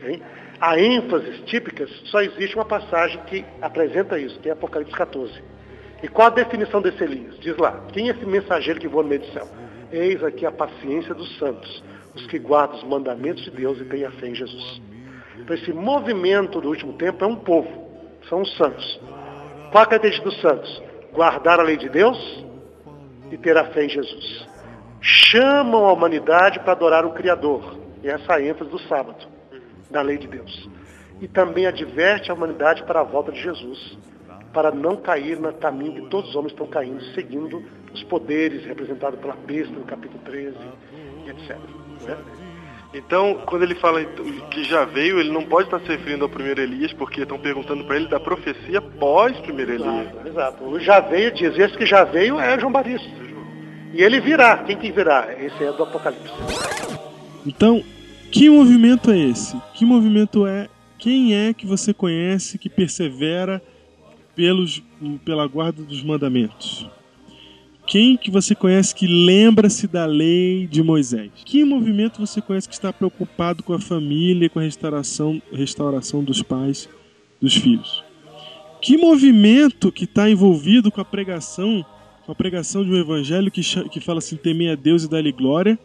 [0.00, 0.22] Hein?
[0.60, 5.42] A ênfase típicas, só existe uma passagem que apresenta isso, que é Apocalipse 14.
[6.00, 7.36] E qual a definição desse Elias?
[7.40, 9.48] Diz lá, quem é esse mensageiro que voa no meio do céu?
[9.90, 11.82] Eis aqui a paciência dos santos,
[12.14, 14.80] os que guardam os mandamentos de Deus e têm a fé em Jesus.
[15.36, 17.90] Então esse movimento do último tempo é um povo,
[18.28, 19.00] são os santos.
[19.72, 20.80] Qual a característica dos santos?
[21.12, 22.44] Guardar a lei de Deus
[23.32, 24.47] e ter a fé em Jesus
[25.00, 27.78] chamam a humanidade para adorar o Criador.
[28.02, 29.26] E essa ênfase do sábado,
[29.90, 30.68] da lei de Deus.
[31.20, 33.98] E também adverte a humanidade para a volta de Jesus,
[34.52, 39.18] para não cair no caminho que todos os homens estão caindo, seguindo os poderes representados
[39.18, 40.56] pela besta no capítulo 13,
[41.26, 41.56] e etc.
[42.06, 42.16] Né?
[42.94, 44.02] Então, quando ele fala
[44.50, 47.84] que já veio, ele não pode estar se referindo ao primeiro Elias, porque estão perguntando
[47.84, 50.06] para ele da profecia pós primeiro Elias.
[50.06, 50.64] Exato, exato.
[50.64, 53.17] O já veio diz, esse que já veio é João Batista.
[53.92, 54.58] E ele virá.
[54.64, 55.34] Quem que virá?
[55.38, 56.32] Esse é do Apocalipse.
[57.46, 57.82] Então,
[58.30, 59.56] que movimento é esse?
[59.74, 60.68] Que movimento é?
[60.98, 63.62] Quem é que você conhece que persevera
[64.34, 64.82] pelos,
[65.24, 66.88] pela guarda dos mandamentos?
[67.86, 71.30] Quem que você conhece que lembra-se da lei de Moisés?
[71.42, 76.42] Que movimento você conhece que está preocupado com a família com a restauração, restauração dos
[76.42, 76.86] pais,
[77.40, 78.04] dos filhos?
[78.82, 81.84] Que movimento que está envolvido com a pregação,
[82.28, 85.32] com a pregação de um evangelho que, que fala assim, temer a Deus e dar-lhe
[85.32, 85.78] glória,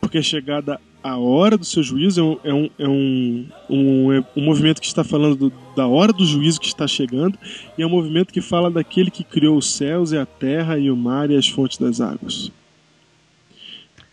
[0.00, 4.42] porque é chegada a hora do seu juízo, é um, é um, um, é um
[4.42, 7.38] movimento que está falando do, da hora do juízo que está chegando,
[7.76, 10.90] e é um movimento que fala daquele que criou os céus e a terra e
[10.90, 12.50] o mar e as fontes das águas.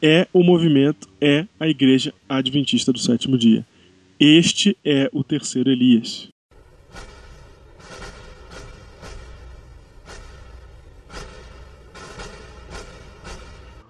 [0.01, 3.65] É o movimento, é a igreja adventista do sétimo dia.
[4.19, 6.27] Este é o terceiro Elias.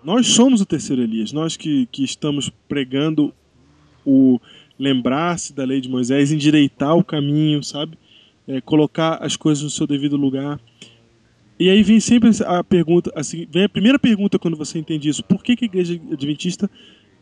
[0.04, 3.34] Nós somos o terceiro Elias, nós que, que estamos pregando
[4.06, 4.40] o
[4.78, 7.98] lembrar-se da lei de Moisés, endireitar o caminho, sabe?
[8.48, 10.60] É, colocar as coisas no seu devido lugar.
[11.60, 15.22] E aí vem sempre a pergunta, assim, vem a primeira pergunta quando você entende isso:
[15.24, 16.72] por que, que a igreja adventista,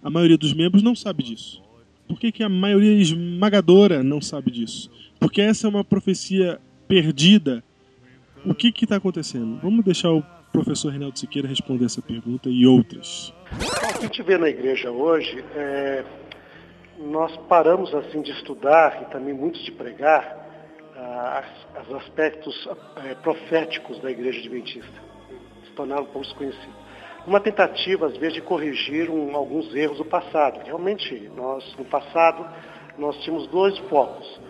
[0.03, 1.61] a maioria dos membros não sabe disso?
[2.07, 4.89] Por que, que a maioria esmagadora não sabe disso?
[5.19, 7.63] Porque essa é uma profecia perdida.
[8.45, 9.59] O que está acontecendo?
[9.61, 10.23] Vamos deixar o
[10.57, 13.31] professor Reinaldo Siqueira responder essa pergunta e outras.
[13.51, 16.03] O que a gente vê na igreja hoje, é,
[16.97, 20.47] nós paramos assim de estudar e também muitos de pregar
[20.95, 21.43] ah,
[21.87, 22.67] os aspectos
[23.05, 24.99] é, proféticos da igreja adventista,
[25.63, 26.87] se tornaram pouco desconhecidos.
[27.27, 30.59] Uma tentativa, às vezes, de corrigir um, alguns erros do passado.
[30.65, 32.47] Realmente, nós, no passado,
[32.97, 34.41] nós tínhamos dois focos.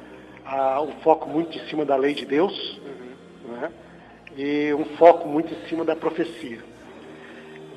[0.45, 2.79] Ah, um foco muito em cima da lei de Deus,
[3.45, 3.57] uhum.
[3.57, 3.71] né?
[4.37, 6.59] E um foco muito em cima da profecia.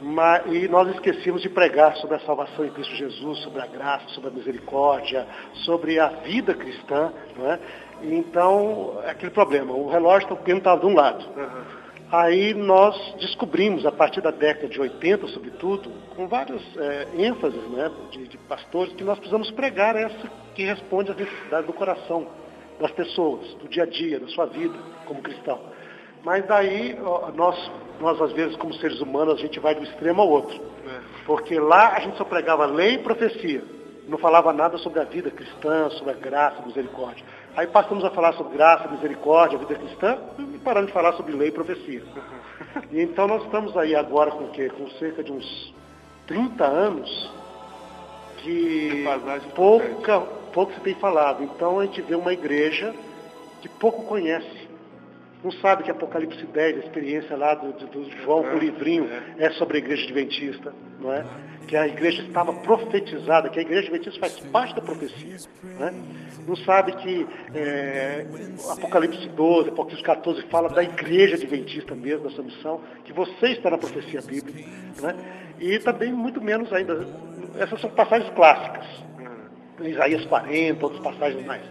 [0.02, 4.08] Mas, e nós esquecemos de pregar sobre a salvação em Cristo Jesus, sobre a graça,
[4.08, 5.26] sobre a misericórdia,
[5.64, 7.12] sobre a vida cristã.
[7.36, 7.58] Não é?
[8.02, 11.24] E então, é aquele problema, o relógio está estava de um lado.
[11.36, 11.80] Uhum.
[12.12, 17.90] Aí nós descobrimos, a partir da década de 80, sobretudo, com várias é, ênfases né,
[18.10, 22.26] de, de pastores, que nós precisamos pregar essa que responde às necessidades do coração
[22.80, 24.74] das pessoas, do dia a dia, da sua vida
[25.06, 25.60] como cristão.
[26.24, 26.98] Mas daí
[27.34, 30.60] nós, nós às vezes como seres humanos, a gente vai do extremo ao outro.
[30.86, 31.00] É.
[31.26, 33.62] Porque lá a gente só pregava lei e profecia.
[34.08, 37.24] Não falava nada sobre a vida cristã, sobre a graça, misericórdia.
[37.56, 41.48] Aí passamos a falar sobre graça, misericórdia, vida cristã e paramos de falar sobre lei
[41.48, 42.02] e profecia.
[42.02, 42.40] Uhum.
[42.92, 44.68] E então nós estamos aí agora com o quê?
[44.68, 45.74] Com cerca de uns
[46.26, 47.32] 30 anos
[48.38, 49.04] que
[49.54, 50.20] pouca,
[50.52, 51.42] pouco se tem falado.
[51.42, 52.94] Então a gente vê uma igreja
[53.60, 54.59] que pouco conhece
[55.42, 59.46] não sabe que Apocalipse 10, a experiência lá do, do, João com o livrinho, é.
[59.46, 61.24] é sobre a igreja adventista, não é?
[61.66, 65.36] Que a igreja estava profetizada, que a igreja adventista faz parte da profecia.
[65.62, 65.94] Né?
[66.46, 68.26] Não sabe que é,
[68.70, 73.70] Apocalipse 12, Apocalipse 14 fala da igreja adventista mesmo, da sua missão, que você está
[73.70, 74.68] na profecia bíblica.
[75.00, 75.14] Né?
[75.58, 77.06] E também, muito menos ainda,
[77.58, 78.86] essas são passagens clássicas.
[79.80, 81.62] Isaías 40, outras passagens mais.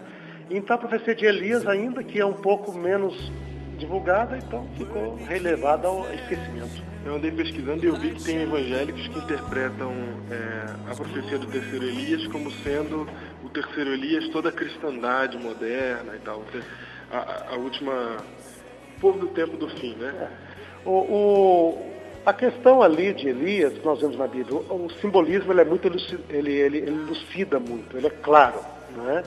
[0.50, 3.32] Então a profecia de Elias ainda, que é um pouco menos
[3.80, 6.84] divulgada, então ficou relevada ao esquecimento.
[7.06, 9.94] Eu andei pesquisando e eu vi que tem evangélicos que interpretam
[10.30, 13.08] é, a profecia do terceiro Elias como sendo
[13.44, 16.44] o terceiro Elias toda a cristandade moderna e tal.
[17.12, 18.18] A, a última.
[19.00, 20.14] povo do tempo do fim, né?
[20.86, 20.88] É.
[20.88, 21.92] O, o,
[22.26, 25.88] a questão ali de Elias, que nós vemos na Bíblia, o simbolismo ele é muito
[25.88, 26.00] ele,
[26.30, 28.60] ele, ele elucida muito, ele é claro.
[28.96, 29.24] Não é?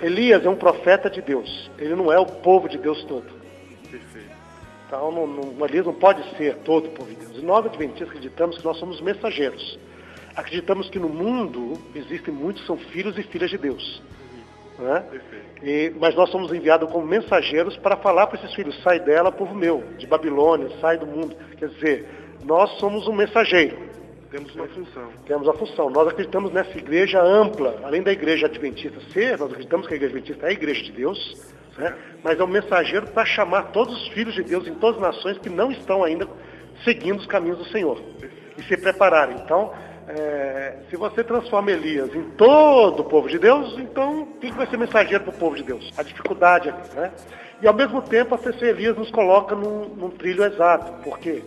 [0.00, 3.35] Elias é um profeta de Deus, ele não é o povo de Deus todo.
[4.86, 7.38] Então, não, não, não pode ser todo povo de Deus.
[7.38, 9.78] E nós, adventistas, acreditamos que nós somos mensageiros.
[10.36, 14.02] Acreditamos que no mundo existem muitos que são filhos e filhas de Deus.
[14.78, 15.04] Né?
[15.62, 19.54] E, mas nós somos enviados como mensageiros para falar para esses filhos, sai dela, povo
[19.54, 21.34] meu, de Babilônia, sai do mundo.
[21.58, 22.08] Quer dizer,
[22.44, 23.76] nós somos um mensageiro.
[24.30, 25.08] Temos uma função.
[25.26, 25.90] Temos a função.
[25.90, 30.14] Nós acreditamos nessa igreja ampla, além da igreja adventista ser, nós acreditamos que a igreja
[30.14, 31.94] adventista é a igreja de Deus, né?
[32.22, 35.38] mas é um mensageiro para chamar todos os filhos de Deus em todas as nações
[35.38, 36.26] que não estão ainda
[36.84, 38.00] seguindo os caminhos do Senhor
[38.56, 39.36] e se prepararem.
[39.36, 39.72] Então,
[40.08, 44.66] é, se você transforma Elias em todo o povo de Deus, então quem que vai
[44.66, 45.92] ser mensageiro para o povo de Deus?
[45.96, 47.12] A dificuldade aqui, né?
[47.60, 50.92] E ao mesmo tempo a CC Elias nos coloca num, num trilho exato.
[51.02, 51.42] Por quê?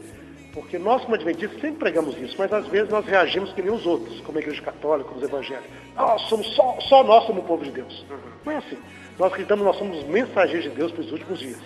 [0.54, 3.86] Porque nós, como adventistas, sempre pregamos isso, mas às vezes nós reagimos que nem os
[3.86, 5.70] outros, como a igreja católica, os evangélicos.
[5.96, 8.06] Nós somos só, só nós somos o povo de Deus.
[8.44, 8.78] Não é assim.
[9.20, 11.60] Nós acreditamos nós somos mensageiros de Deus para os últimos dias.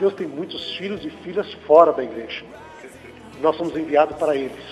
[0.00, 2.44] Deus tem muitos filhos e filhas fora da igreja.
[3.40, 4.64] Nós somos enviados para eles.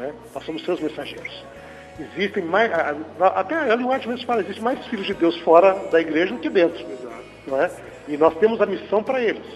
[0.00, 0.12] É?
[0.32, 1.44] Nós somos seus mensageiros.
[1.98, 2.70] Existem mais,
[3.18, 6.40] até a Ellen White mesmo fala, existem mais filhos de Deus fora da igreja do
[6.40, 6.86] que dentro.
[7.46, 7.70] Não é?
[8.06, 9.46] E nós temos a missão para eles.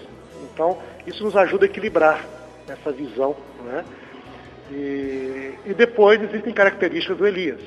[0.43, 2.25] Então, isso nos ajuda a equilibrar
[2.67, 3.35] essa visão.
[3.63, 3.85] Né?
[4.71, 7.61] E, e, depois existem características do Elias,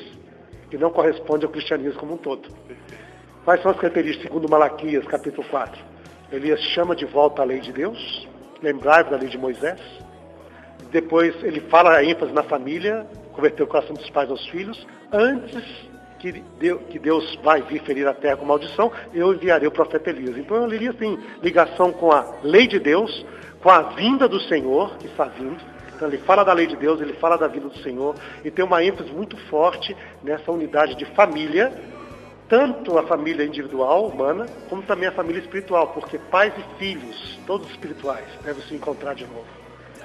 [0.71, 2.49] que não correspondem ao cristianismo como um todo.
[3.45, 5.79] Quais são as características segundo Malaquias, capítulo 4?
[6.33, 8.27] Elias chama de volta a lei de Deus,
[8.63, 9.79] lembrai-vos da lei de Moisés.
[10.91, 15.63] Depois ele fala a ênfase na família, converter o coração dos pais aos filhos, antes
[16.19, 20.39] que Deus vai vir ferir a terra com maldição, eu enviarei o profeta Elias.
[20.39, 23.27] Então Elias tem ligação com a lei de Deus,
[23.63, 25.61] com a vinda do Senhor, que está vindo.
[25.95, 28.65] Então ele fala da lei de Deus, ele fala da vinda do Senhor, e tem
[28.65, 31.71] uma ênfase muito forte nessa unidade de família,
[32.55, 37.69] tanto a família individual, humana, como também a família espiritual, porque pais e filhos, todos
[37.69, 39.45] espirituais, devem se encontrar de novo.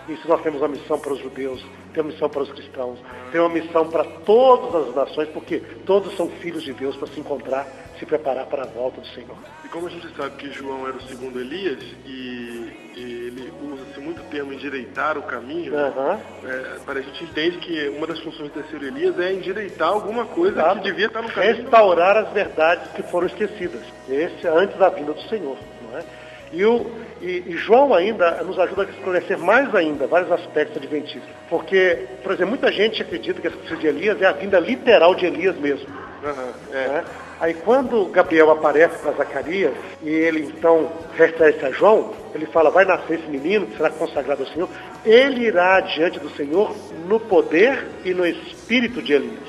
[0.10, 2.98] Isso nós temos uma missão para os judeus, temos uma missão para os cristãos,
[3.32, 7.20] temos uma missão para todas as nações, porque todos são filhos de Deus para se
[7.20, 7.68] encontrar,
[8.00, 9.36] se preparar para a volta do Senhor.
[9.64, 14.00] E como a gente sabe que João era o segundo Elias e, e ele usa-se
[14.00, 16.20] muito o termo endireitar o caminho, uhum.
[16.46, 20.26] é, para a gente entende que uma das funções do terceiro Elias é endireitar alguma
[20.26, 20.78] coisa Exato.
[20.78, 21.56] que devia estar no caminho.
[21.56, 23.82] Restaurar as verdades que foram esquecidas.
[24.08, 25.58] Esse é antes da vinda do Senhor.
[25.84, 26.04] Não é?
[26.52, 26.90] E, o,
[27.22, 31.30] e, e, João ainda nos ajuda a esclarecer mais ainda vários aspectos adventistas.
[31.48, 35.28] Porque, por exemplo, muita gente acredita que a de Elias é a vinda literal de
[35.28, 35.88] Elias mesmo.
[36.24, 36.88] Uhum, é.
[36.88, 37.06] Né?
[37.40, 39.74] Aí quando Gabriel aparece para Zacarias
[40.04, 44.44] e ele então refere a João, ele fala, vai nascer esse menino que será consagrado
[44.44, 44.70] ao Senhor,
[45.06, 46.76] ele irá diante do Senhor
[47.08, 49.40] no poder e no espírito de Elias.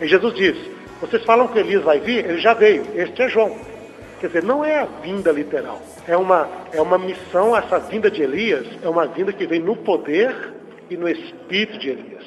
[0.00, 0.56] E Jesus diz,
[1.00, 3.56] vocês falam que Elias vai vir, ele já veio, este é João.
[4.20, 5.80] Quer dizer, não é a vinda literal.
[6.08, 9.76] É uma, é uma missão, essa vinda de Elias é uma vinda que vem no
[9.76, 10.54] poder
[10.90, 12.24] e no espírito de Elias.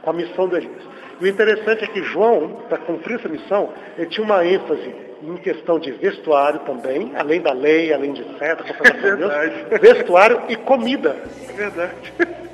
[0.00, 0.82] Com a missão de Elias.
[1.20, 5.36] E o interessante é que João, para cumprir essa missão, ele tinha uma ênfase em
[5.36, 9.32] questão de vestuário também, além da lei, além de seta, é Deus,
[9.80, 11.16] vestuário e comida.
[11.48, 12.12] É verdade.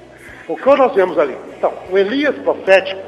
[0.47, 1.35] O que nós vemos ali?
[1.57, 3.01] Então, o Elias profético,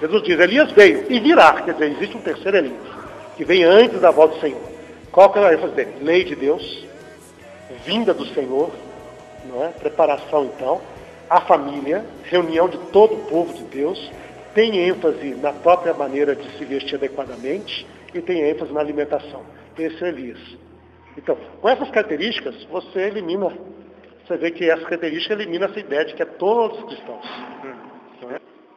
[0.00, 2.80] Jesus diz, Elias veio e virá, quer dizer, existe um terceiro Elias,
[3.36, 4.60] que vem antes da volta do Senhor.
[5.12, 5.94] Qual que é a ênfase dele?
[6.00, 6.84] Lei de Deus,
[7.84, 8.72] vinda do Senhor,
[9.44, 9.68] não é?
[9.68, 10.80] preparação então,
[11.28, 14.10] a família, reunião de todo o povo de Deus,
[14.54, 19.44] tem ênfase na própria maneira de se vestir adequadamente e tem ênfase na alimentação.
[19.78, 20.40] Esse é Elias.
[21.16, 23.52] Então, com essas características, você elimina,
[24.24, 27.26] você vê que essa característica elimina essa ideia de que é todos os cristãos.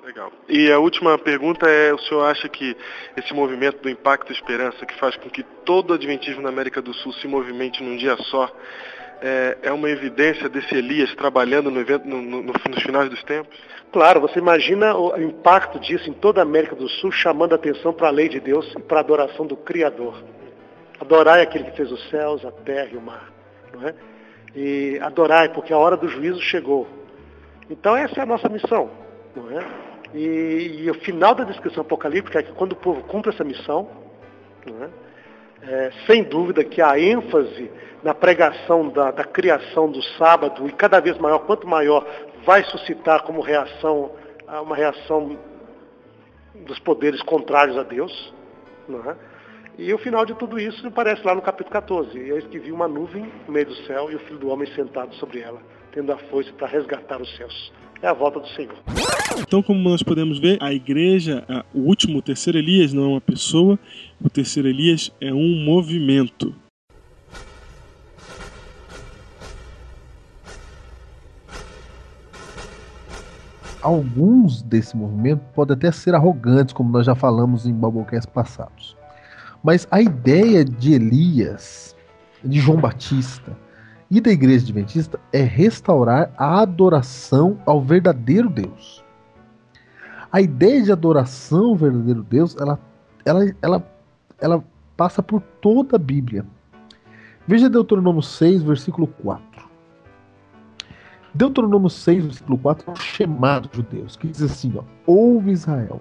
[0.04, 0.34] Legal.
[0.50, 2.76] E a última pergunta é: o senhor acha que
[3.16, 6.94] esse movimento do Impacto Esperança, que faz com que todo o Adventismo na América do
[6.94, 8.54] Sul se movimente num dia só,
[9.22, 13.58] é, é uma evidência desse Elias trabalhando no evento no, no, nos finais dos tempos?
[13.94, 17.94] Claro, você imagina o impacto disso em toda a América do Sul, chamando a atenção
[17.94, 20.16] para a lei de Deus e para a adoração do Criador.
[21.00, 23.32] Adorar é aquele que fez os céus, a terra e o mar.
[23.72, 23.94] Não é?
[24.56, 26.88] E adorar é porque a hora do juízo chegou.
[27.70, 28.90] Então essa é a nossa missão.
[29.36, 29.64] Não é?
[30.16, 33.88] E, e o final da descrição apocalíptica é que quando o povo cumpre essa missão,
[34.68, 35.04] é?
[35.66, 37.72] É, sem dúvida que a ênfase
[38.04, 42.06] na pregação da, da, criação do sábado, e cada vez maior, quanto maior,
[42.46, 44.12] vai suscitar como reação
[44.62, 45.38] uma reação
[46.66, 48.34] dos poderes contrários a Deus.
[49.08, 49.16] É?
[49.78, 52.18] E o final de tudo isso aparece lá no capítulo 14.
[52.18, 54.68] E eis que vi uma nuvem no meio do céu e o Filho do Homem
[54.76, 57.72] sentado sobre ela, tendo a força para resgatar os céus
[58.04, 58.76] é a volta do Senhor.
[59.40, 63.08] Então, como nós podemos ver, a igreja, a, o último, o terceiro Elias, não é
[63.08, 63.80] uma pessoa,
[64.22, 66.54] o terceiro Elias é um movimento.
[73.84, 78.96] Alguns desse movimento podem até ser arrogantes, como nós já falamos em Biblecast passados.
[79.62, 81.94] Mas a ideia de Elias,
[82.42, 83.52] de João Batista,
[84.10, 89.04] e da Igreja Adventista é restaurar a adoração ao verdadeiro Deus.
[90.32, 92.80] A ideia de adoração ao verdadeiro Deus, ela,
[93.26, 93.88] ela, ela,
[94.40, 94.64] ela
[94.96, 96.46] passa por toda a Bíblia.
[97.46, 99.53] Veja Deuteronômio 6, versículo 4.
[101.34, 106.00] Deuteronômio 6, versículo 4, é um chamado judeus, que diz assim, ó, ouve Israel,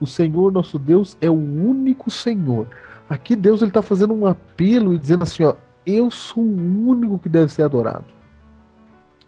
[0.00, 2.68] o Senhor nosso Deus é o único Senhor.
[3.08, 5.54] Aqui Deus está fazendo um apelo e dizendo assim, ó,
[5.84, 8.04] eu sou o único que deve ser adorado.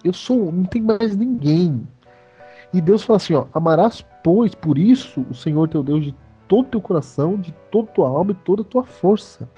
[0.04, 1.86] Eu sou, não tem mais ninguém.
[2.72, 6.14] E Deus fala assim, ó, amarás, pois, por isso o Senhor teu Deus de
[6.46, 9.48] todo teu coração, de toda tua alma e toda tua força.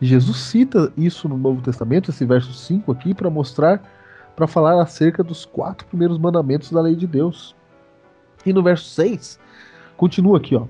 [0.00, 3.82] Jesus cita isso no Novo Testamento, esse verso 5 aqui, para mostrar,
[4.34, 7.54] para falar acerca dos quatro primeiros mandamentos da lei de Deus.
[8.44, 9.38] E no verso 6,
[9.96, 10.66] continua aqui, ó.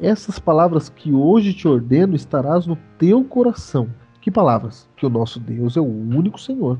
[0.00, 3.88] Essas palavras que hoje te ordeno estarás no teu coração.
[4.20, 4.88] Que palavras?
[4.96, 6.78] Que o nosso Deus é o único Senhor.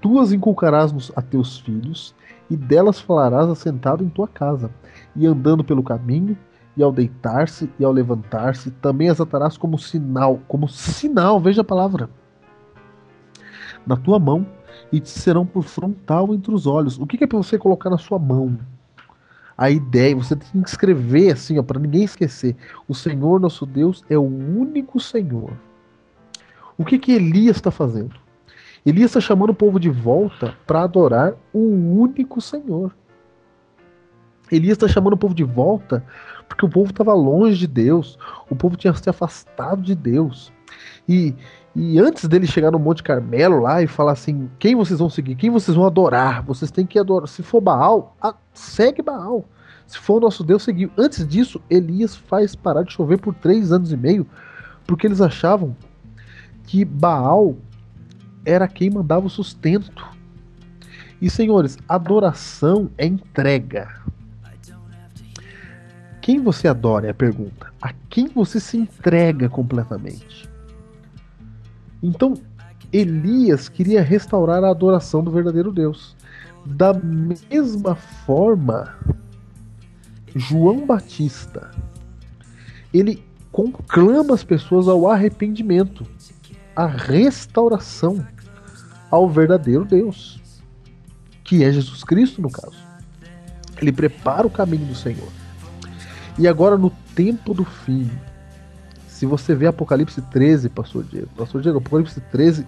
[0.00, 2.14] Tu as inculcarás a teus filhos,
[2.50, 4.70] e delas falarás assentado em tua casa,
[5.14, 6.36] e andando pelo caminho,
[6.76, 11.64] e ao deitar-se e ao levantar-se, também as atarás como sinal, como sinal, veja a
[11.64, 12.10] palavra,
[13.86, 14.46] na tua mão,
[14.92, 16.98] e te serão por frontal entre os olhos.
[16.98, 18.58] O que é para você colocar na sua mão?
[19.56, 22.54] A ideia, você tem que escrever assim, para ninguém esquecer.
[22.86, 25.52] O Senhor nosso Deus é o único Senhor.
[26.76, 28.14] O que que Elias está fazendo?
[28.84, 32.94] Elias está chamando o povo de volta para adorar o único Senhor.
[34.50, 36.04] Elias está chamando o povo de volta
[36.48, 38.18] porque o povo estava longe de Deus,
[38.50, 40.52] o povo tinha se afastado de Deus.
[41.08, 41.34] E,
[41.74, 45.34] e antes dele chegar no Monte Carmelo lá e falar assim: quem vocês vão seguir,
[45.34, 47.28] quem vocês vão adorar, vocês têm que adorar.
[47.28, 49.44] Se for Baal, a, segue Baal.
[49.86, 50.90] Se for o nosso Deus, seguiu.
[50.96, 54.26] Antes disso, Elias faz parar de chover por três anos e meio,
[54.86, 55.76] porque eles achavam
[56.64, 57.56] que Baal
[58.44, 60.06] era quem mandava o sustento.
[61.20, 64.02] E senhores, adoração é entrega.
[66.20, 67.72] Quem você adora é a pergunta.
[67.80, 70.48] A quem você se entrega completamente?
[72.02, 72.34] Então,
[72.92, 76.16] Elias queria restaurar a adoração do verdadeiro Deus.
[76.64, 78.94] Da mesma forma,
[80.34, 81.70] João Batista,
[82.92, 86.06] ele conclama as pessoas ao arrependimento,
[86.74, 88.26] à restauração
[89.10, 90.40] ao verdadeiro Deus,
[91.44, 92.76] que é Jesus Cristo no caso.
[93.80, 95.28] Ele prepara o caminho do Senhor.
[96.38, 98.10] E agora no tempo do fim,
[99.22, 102.66] se você vê Apocalipse 13, pastor Diego, pastor Diego, Apocalipse 13,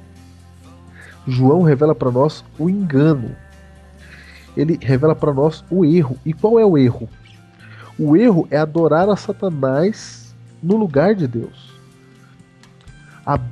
[1.26, 3.34] João revela para nós o engano.
[4.56, 6.16] Ele revela para nós o erro.
[6.24, 7.08] E qual é o erro?
[7.98, 10.32] O erro é adorar a Satanás
[10.62, 11.74] no lugar de Deus.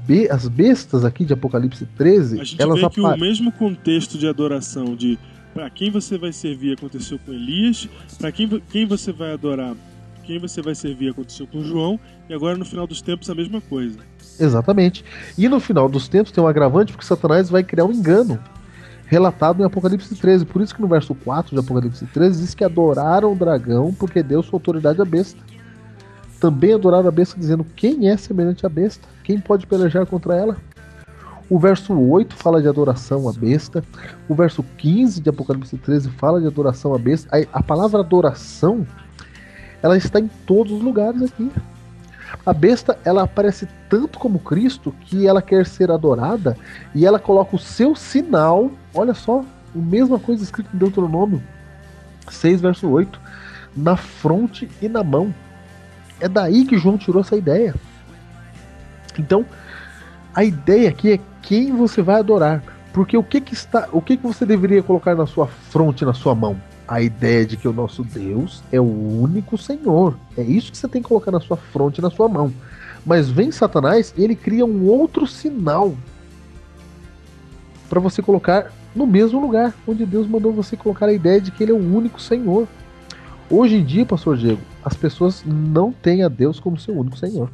[0.07, 4.17] Be as bestas aqui de Apocalipse 13, A gente elas vê que o mesmo contexto
[4.17, 5.19] de adoração de
[5.53, 9.75] para quem você vai servir aconteceu com Elias, para quem, quem você vai adorar,
[10.23, 11.99] quem você vai servir aconteceu com João,
[12.29, 13.99] e agora no final dos tempos a mesma coisa.
[14.39, 15.05] Exatamente.
[15.37, 18.39] E no final dos tempos tem um agravante porque Satanás vai criar um engano.
[19.07, 20.47] Relatado em Apocalipse 13.
[20.47, 24.23] Por isso que no verso 4 de Apocalipse 13 diz que adoraram o dragão porque
[24.23, 25.39] deu sua autoridade à besta.
[26.41, 29.07] Também adoraram a besta dizendo quem é semelhante à besta?
[29.23, 30.57] Quem pode pelejar contra ela?
[31.53, 33.85] O verso 8 fala de adoração à besta.
[34.27, 37.29] O verso 15 de Apocalipse 13 fala de adoração à besta.
[37.53, 38.87] A, palavra adoração
[39.83, 41.51] ela está em todos os lugares aqui.
[42.47, 46.57] A besta, ela aparece tanto como Cristo que ela quer ser adorada
[46.95, 49.41] e ela coloca o seu sinal, olha só,
[49.75, 51.43] a mesma coisa escrita em Deuteronômio
[52.31, 53.21] 6, verso 8,
[53.77, 55.35] na fronte e na mão.
[56.21, 57.75] É daí que João tirou essa ideia.
[59.19, 59.45] Então,
[60.35, 62.63] a ideia aqui é quem você vai adorar.
[62.93, 66.13] Porque o que, que está, o que, que você deveria colocar na sua fronte, na
[66.13, 66.57] sua mão?
[66.87, 70.17] A ideia de que o nosso Deus é o único Senhor.
[70.37, 72.53] É isso que você tem que colocar na sua fronte, na sua mão.
[73.05, 75.95] Mas vem Satanás e ele cria um outro sinal
[77.89, 81.63] para você colocar no mesmo lugar onde Deus mandou você colocar a ideia de que
[81.63, 82.67] ele é o único Senhor.
[83.51, 87.51] Hoje em dia, pastor Diego, as pessoas não têm a Deus como seu único Senhor.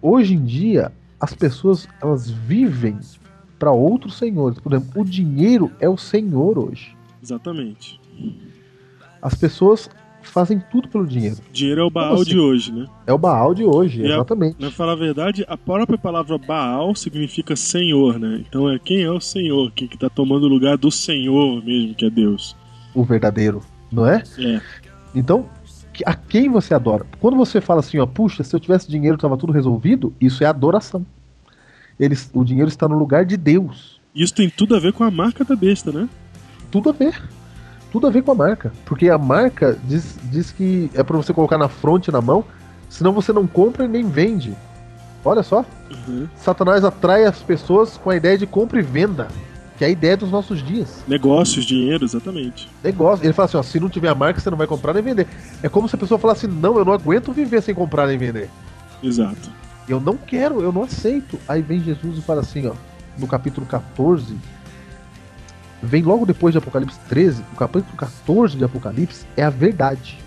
[0.00, 2.98] Hoje em dia, as pessoas elas vivem
[3.62, 4.58] para outros senhores.
[4.58, 6.96] Por exemplo, o dinheiro é o senhor hoje.
[7.22, 8.00] Exatamente.
[9.20, 9.88] As pessoas
[10.22, 11.36] fazem tudo pelo dinheiro.
[11.52, 12.24] Dinheiro é o Baal assim?
[12.30, 12.86] de hoje, né?
[13.06, 14.56] É o Baal de hoje, E a- exatamente.
[14.56, 18.42] Pra falar a verdade, a própria palavra Baal significa Senhor, né?
[18.48, 21.94] Então é quem é o Senhor, quem que tá tomando o lugar do Senhor mesmo,
[21.94, 22.56] que é Deus.
[22.94, 24.22] O verdadeiro, não é?
[24.38, 24.60] É.
[25.14, 25.48] Então,
[26.06, 27.06] a quem você adora?
[27.20, 30.46] Quando você fala assim, ó, puxa, se eu tivesse dinheiro tava tudo resolvido, isso é
[30.46, 31.04] adoração.
[31.98, 34.00] Eles, o dinheiro está no lugar de Deus.
[34.14, 36.08] Isso tem tudo a ver com a marca da besta, né?
[36.72, 37.22] Tudo a ver.
[37.92, 38.72] Tudo a ver com a marca.
[38.86, 42.44] Porque a marca diz, diz que é para você colocar na fronte na mão,
[42.88, 44.56] senão você não compra e nem vende.
[45.24, 45.64] Olha só.
[46.08, 46.26] Uhum.
[46.34, 49.28] Satanás atrai as pessoas com a ideia de compra e venda.
[49.76, 51.02] Que é a ideia dos nossos dias.
[51.06, 52.68] Negócios, dinheiro, exatamente.
[52.82, 53.24] Negócio.
[53.24, 55.26] Ele fala assim, ó, se não tiver a marca, você não vai comprar nem vender.
[55.62, 58.48] É como se a pessoa falasse, não, eu não aguento viver sem comprar nem vender.
[59.02, 59.50] Exato.
[59.88, 61.38] Eu não quero, eu não aceito.
[61.46, 62.72] Aí vem Jesus e fala assim, ó,
[63.18, 64.36] no capítulo 14,
[65.82, 70.18] vem logo depois de Apocalipse 13, o capítulo 14 de Apocalipse é a verdade.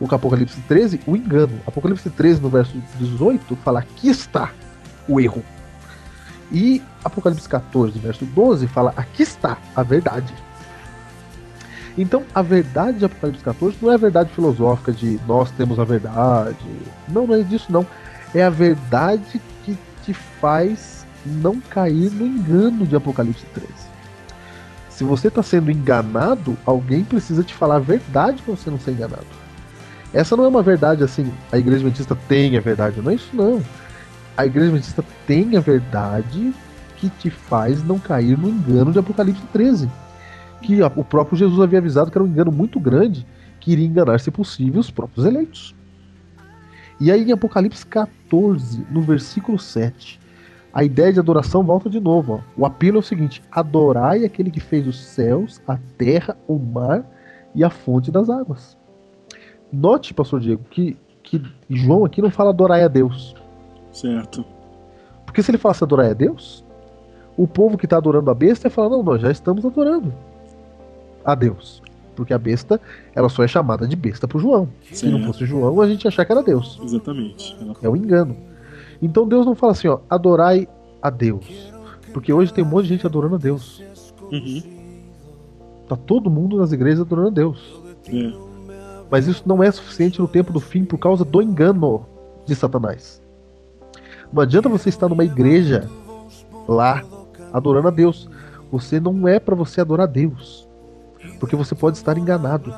[0.00, 1.60] O Apocalipse 13, o engano.
[1.66, 4.50] Apocalipse 13, no verso 18, fala: aqui está
[5.06, 5.44] o erro.
[6.50, 10.32] E Apocalipse 14, verso 12, fala: aqui está a verdade.
[11.98, 15.84] Então, a verdade de Apocalipse 14 não é a verdade filosófica de nós temos a
[15.84, 16.56] verdade.
[17.06, 17.86] Não, não é disso, não.
[18.34, 23.89] É a verdade que te faz não cair no engano de Apocalipse 13.
[25.00, 28.90] Se você está sendo enganado, alguém precisa te falar a verdade para você não ser
[28.90, 29.24] enganado.
[30.12, 33.34] Essa não é uma verdade assim, a igreja adventista tem a verdade, não é isso
[33.34, 33.62] não.
[34.36, 36.52] A igreja adventista tem a verdade
[36.98, 39.90] que te faz não cair no engano de Apocalipse 13.
[40.60, 43.26] Que o próprio Jesus havia avisado que era um engano muito grande,
[43.58, 45.74] que iria enganar, se possível, os próprios eleitos.
[47.00, 50.19] E aí em Apocalipse 14, no versículo 7,
[50.72, 52.34] a ideia de adoração volta de novo.
[52.56, 52.62] Ó.
[52.62, 57.04] O apelo é o seguinte: adorai aquele que fez os céus, a terra, o mar
[57.54, 58.76] e a fonte das águas.
[59.72, 63.34] Note, pastor Diego, que, que João aqui não fala adorai a Deus.
[63.92, 64.44] Certo.
[65.24, 66.64] Porque se ele falasse adorai a Deus,
[67.36, 70.12] o povo que está adorando a besta ia falar: não, nós já estamos adorando
[71.24, 71.82] a Deus.
[72.14, 72.80] Porque a besta,
[73.14, 74.68] ela só é chamada de besta por João.
[74.82, 74.96] Certo.
[74.96, 76.78] Se não fosse João, a gente ia achar que era Deus.
[76.82, 77.56] Exatamente.
[77.82, 78.36] É um engano.
[79.02, 80.68] Então Deus não fala assim, ó, adorai
[81.00, 81.72] a Deus.
[82.12, 83.82] Porque hoje tem um monte de gente adorando a Deus.
[84.30, 84.62] Uhum.
[85.88, 87.80] Tá todo mundo nas igrejas adorando a Deus.
[88.08, 88.32] É.
[89.10, 92.06] Mas isso não é suficiente no tempo do fim por causa do engano
[92.46, 93.20] de Satanás.
[94.32, 95.88] Não adianta você estar numa igreja
[96.68, 97.02] lá
[97.52, 98.28] adorando a Deus.
[98.70, 100.68] Você não é para você adorar a Deus.
[101.40, 102.72] Porque você pode estar enganado.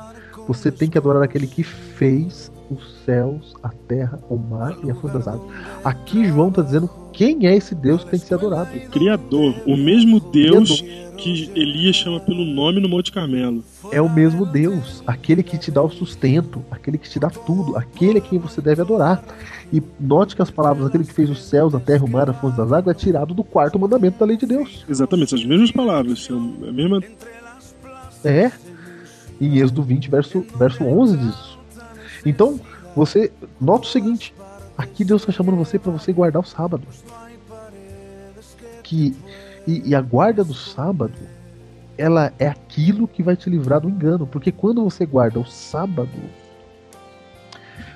[0.47, 4.95] Você tem que adorar aquele que fez os céus, a terra, o mar e a
[4.95, 5.51] fonte das águas.
[5.83, 8.71] Aqui João está dizendo quem é esse Deus que tem que ser adorado.
[8.89, 10.83] Criador, o mesmo Deus
[11.17, 13.63] que Elias chama pelo nome no Monte Carmelo.
[13.91, 17.77] É o mesmo Deus, aquele que te dá o sustento, aquele que te dá tudo,
[17.77, 19.23] aquele a quem você deve adorar.
[19.71, 22.33] E note que as palavras aquele que fez os céus, a terra, o mar, a
[22.33, 24.85] fonte das águas é tirado do quarto mandamento da lei de Deus.
[24.87, 27.01] Exatamente, são as mesmas palavras, são a mesma.
[28.23, 28.51] É.
[29.39, 31.52] Em Êxodo 20, verso, verso 11 diz isso.
[32.25, 32.59] Então,
[32.95, 34.33] você nota o seguinte:
[34.77, 36.83] aqui Deus está chamando você para você guardar o sábado.
[38.81, 39.15] Que,
[39.67, 41.17] e, e a guarda do sábado,
[41.97, 44.27] ela é aquilo que vai te livrar do engano.
[44.27, 46.09] Porque quando você guarda o sábado,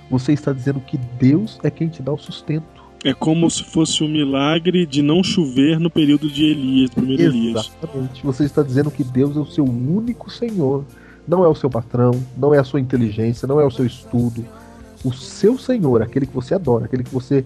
[0.09, 2.77] você está dizendo que Deus é quem te dá o sustento.
[3.03, 7.67] É como se fosse um milagre de não chover no período de Elias, primeiro Elias.
[7.67, 8.25] Exatamente.
[8.25, 10.83] Você está dizendo que Deus é o seu único Senhor.
[11.27, 14.45] Não é o seu patrão, não é a sua inteligência, não é o seu estudo.
[15.03, 17.43] O seu Senhor, aquele que você adora, aquele que você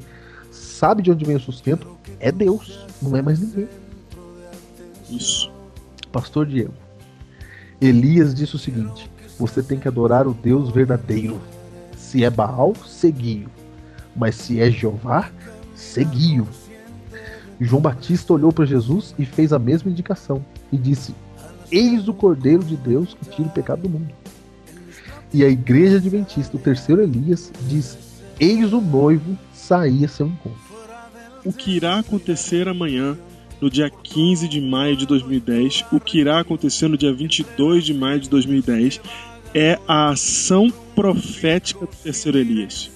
[0.52, 1.88] sabe de onde vem o sustento,
[2.20, 3.68] é Deus, não é mais ninguém.
[5.10, 5.52] Isso.
[6.12, 6.74] Pastor Diego.
[7.80, 9.10] Elias disse o seguinte:
[9.40, 11.42] você tem que adorar o Deus verdadeiro.
[11.98, 13.50] Se é Baal, segui-o.
[14.16, 15.30] Mas se é Jeová,
[15.76, 16.48] segui-o.
[17.60, 21.16] João Batista olhou para Jesus e fez a mesma indicação e disse:
[21.72, 24.14] Eis o Cordeiro de Deus que tira o pecado do mundo.
[25.34, 27.98] E a igreja adventista, o terceiro Elias, diz:
[28.40, 30.60] Eis o noivo sair a seu encontro.
[31.46, 33.18] O que irá acontecer amanhã,
[33.62, 37.94] no dia 15 de maio de 2010, o que irá acontecer no dia 22 de
[37.94, 39.00] maio de 2010,
[39.54, 42.92] é a ação profética do terceiro Elias.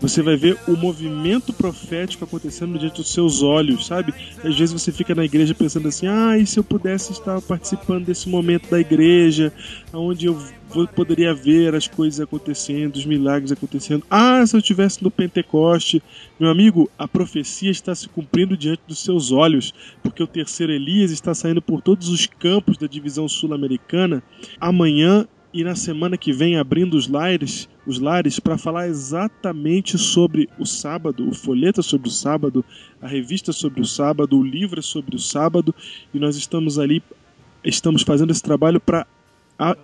[0.00, 4.12] Você vai ver o movimento profético acontecendo diante dos seus olhos, sabe?
[4.44, 8.04] Às vezes você fica na igreja pensando assim: ah, e se eu pudesse estar participando
[8.04, 9.52] desse momento da igreja,
[9.92, 10.38] onde eu
[10.94, 14.04] poderia ver as coisas acontecendo, os milagres acontecendo.
[14.10, 16.02] Ah, se eu estivesse no Pentecoste.
[16.38, 19.72] Meu amigo, a profecia está se cumprindo diante dos seus olhos,
[20.02, 24.22] porque o terceiro Elias está saindo por todos os campos da divisão sul-americana.
[24.60, 25.26] Amanhã
[25.56, 30.66] e na semana que vem abrindo os lares, os lares para falar exatamente sobre o
[30.66, 32.62] sábado, o folheto sobre o sábado,
[33.00, 35.74] a revista sobre o sábado, o livro sobre o sábado,
[36.12, 37.02] e nós estamos ali
[37.64, 39.06] estamos fazendo esse trabalho para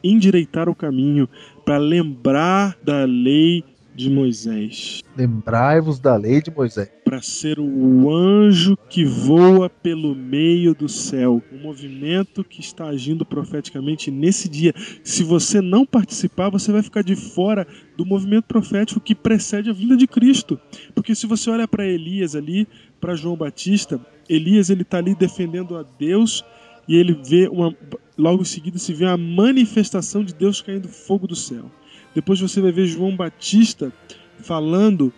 [0.05, 1.27] endireitar o caminho,
[1.64, 3.64] para lembrar da lei
[3.95, 6.90] de Moisés, Lembrai-vos da lei de Moisés.
[7.05, 13.24] para ser o anjo que voa pelo meio do céu, um movimento que está agindo
[13.24, 14.72] profeticamente nesse dia.
[15.05, 17.66] Se você não participar, você vai ficar de fora
[17.97, 20.59] do movimento profético que precede a vinda de Cristo.
[20.95, 22.66] Porque se você olha para Elias ali,
[22.99, 26.43] para João Batista, Elias ele está ali defendendo a Deus
[26.88, 27.76] e ele vê uma
[28.16, 31.70] logo em seguida se vê a manifestação de Deus caindo fogo do céu.
[32.15, 33.93] Depois você vai ver João Batista
[34.39, 35.13] falando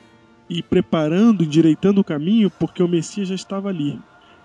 [0.48, 3.98] e preparando, endireitando o caminho, porque o Messias já estava ali.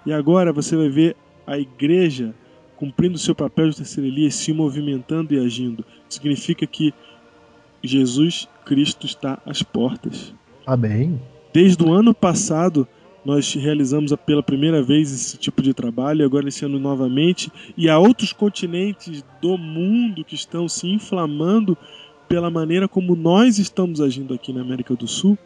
[0.05, 2.33] E agora você vai ver a igreja
[2.77, 5.83] cumprindo seu papel de terceiro Elias, se movimentando e agindo.
[6.07, 6.93] Significa que
[7.83, 10.33] Jesus Cristo está às portas.
[10.65, 11.19] Amém.
[11.53, 12.87] Desde o ano passado,
[13.25, 17.99] nós realizamos pela primeira vez esse tipo de trabalho, agora esse ano novamente, e há
[17.99, 21.77] outros continentes do mundo que estão se inflamando
[22.29, 25.37] pela maneira como nós estamos agindo aqui na América do Sul,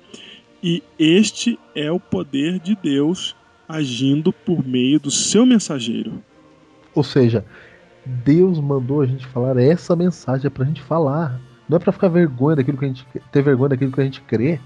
[0.61, 3.35] e este é o poder de Deus
[3.67, 6.21] agindo por meio do seu mensageiro.
[6.93, 7.45] Ou seja,
[8.05, 11.39] Deus mandou a gente falar essa mensagem é pra gente falar.
[11.67, 14.21] Não é para ficar vergonha daquilo que a gente ter vergonha daquilo que a gente
[14.21, 14.59] crê.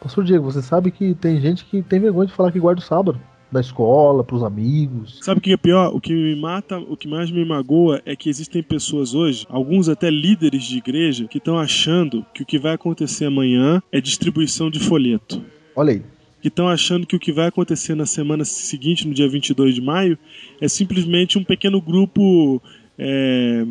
[0.00, 2.84] Pastor Diego, você sabe que tem gente que tem vergonha de falar que guarda o
[2.84, 3.20] sábado
[3.54, 5.20] na escola, pros amigos.
[5.22, 5.94] Sabe o que é pior?
[5.94, 9.88] O que me mata, o que mais me magoa é que existem pessoas hoje, alguns
[9.88, 14.68] até líderes de igreja, que estão achando que o que vai acontecer amanhã é distribuição
[14.68, 15.40] de folheto.
[15.76, 16.02] Olha aí.
[16.42, 19.80] Que estão achando que o que vai acontecer na semana seguinte, no dia 22 de
[19.80, 20.18] maio,
[20.60, 22.60] é simplesmente um pequeno grupo
[22.98, 23.64] é,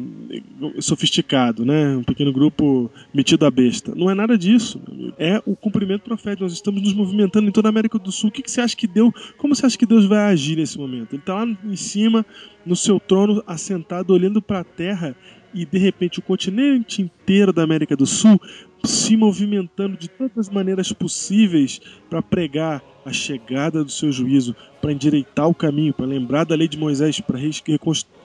[0.80, 1.96] sofisticado, né?
[1.96, 3.94] um pequeno grupo metido a besta.
[3.96, 4.82] Não é nada disso.
[5.18, 6.44] É o cumprimento profético.
[6.44, 8.30] Nós estamos nos movimentando em toda a América do Sul.
[8.30, 9.14] O que, que você acha que Deus.
[9.38, 11.14] Como você acha que Deus vai agir nesse momento?
[11.14, 12.26] Ele está lá em cima,
[12.66, 15.16] no seu trono, assentado, olhando para a terra,
[15.54, 18.40] e de repente o continente inteiro da América do Sul
[18.84, 21.80] se movimentando de todas as maneiras possíveis
[22.10, 26.68] para pregar a chegada do seu juízo, para endireitar o caminho, para lembrar da lei
[26.68, 27.40] de Moisés, para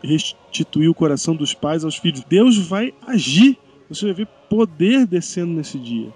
[0.03, 2.25] restituir o coração dos pais aos filhos.
[2.29, 3.59] Deus vai agir.
[3.89, 6.13] Você vai ver poder descendo nesse dia.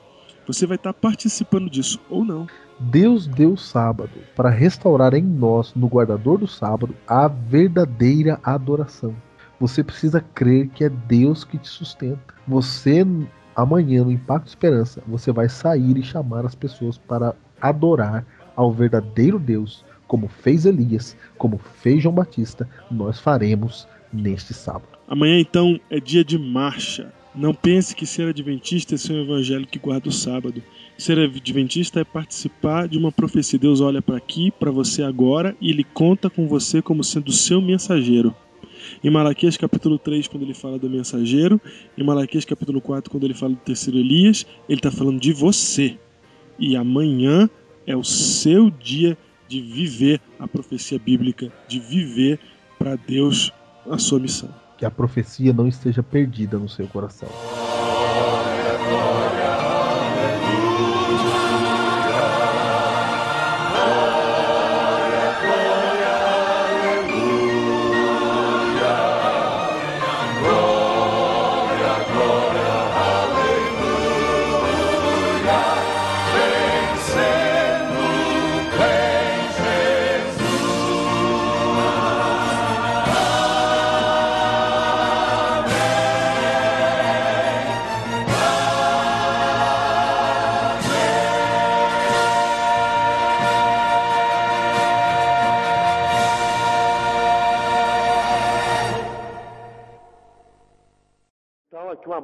[0.47, 2.47] Você vai estar participando disso ou não.
[2.79, 9.15] Deus deu sábado para restaurar em nós, no guardador do sábado, a verdadeira adoração.
[9.63, 12.35] Você precisa crer que é Deus que te sustenta.
[12.49, 13.07] Você
[13.55, 19.39] amanhã no Impacto Esperança, você vai sair e chamar as pessoas para adorar ao verdadeiro
[19.39, 24.99] Deus, como fez Elias, como fez João Batista, nós faremos neste sábado.
[25.07, 27.13] Amanhã então é dia de marcha.
[27.33, 30.61] Não pense que ser adventista é ser um evangelho que guarda o sábado.
[30.99, 33.61] Ser adventista é participar de uma profecia.
[33.61, 37.63] Deus olha para aqui, para você agora, e ele conta com você como sendo seu
[37.63, 38.35] mensageiro.
[39.03, 41.61] Em Malaquias capítulo 3, quando ele fala do mensageiro,
[41.97, 45.99] em Malaquias capítulo 4, quando ele fala do terceiro Elias, ele está falando de você.
[46.59, 47.49] E amanhã
[47.87, 49.17] é o seu dia
[49.49, 52.39] de viver a profecia bíblica, de viver
[52.79, 53.53] para Deus
[53.91, 54.49] a sua missão.
[54.79, 57.29] Que a profecia não esteja perdida no seu coração.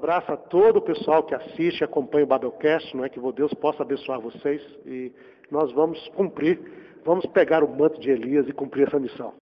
[0.09, 3.53] Abraço a todo o pessoal que assiste e acompanha o Babelcast, não é que Deus
[3.53, 5.13] possa abençoar vocês e
[5.51, 6.59] nós vamos cumprir,
[7.05, 9.35] vamos pegar o manto de Elias e cumprir essa missão.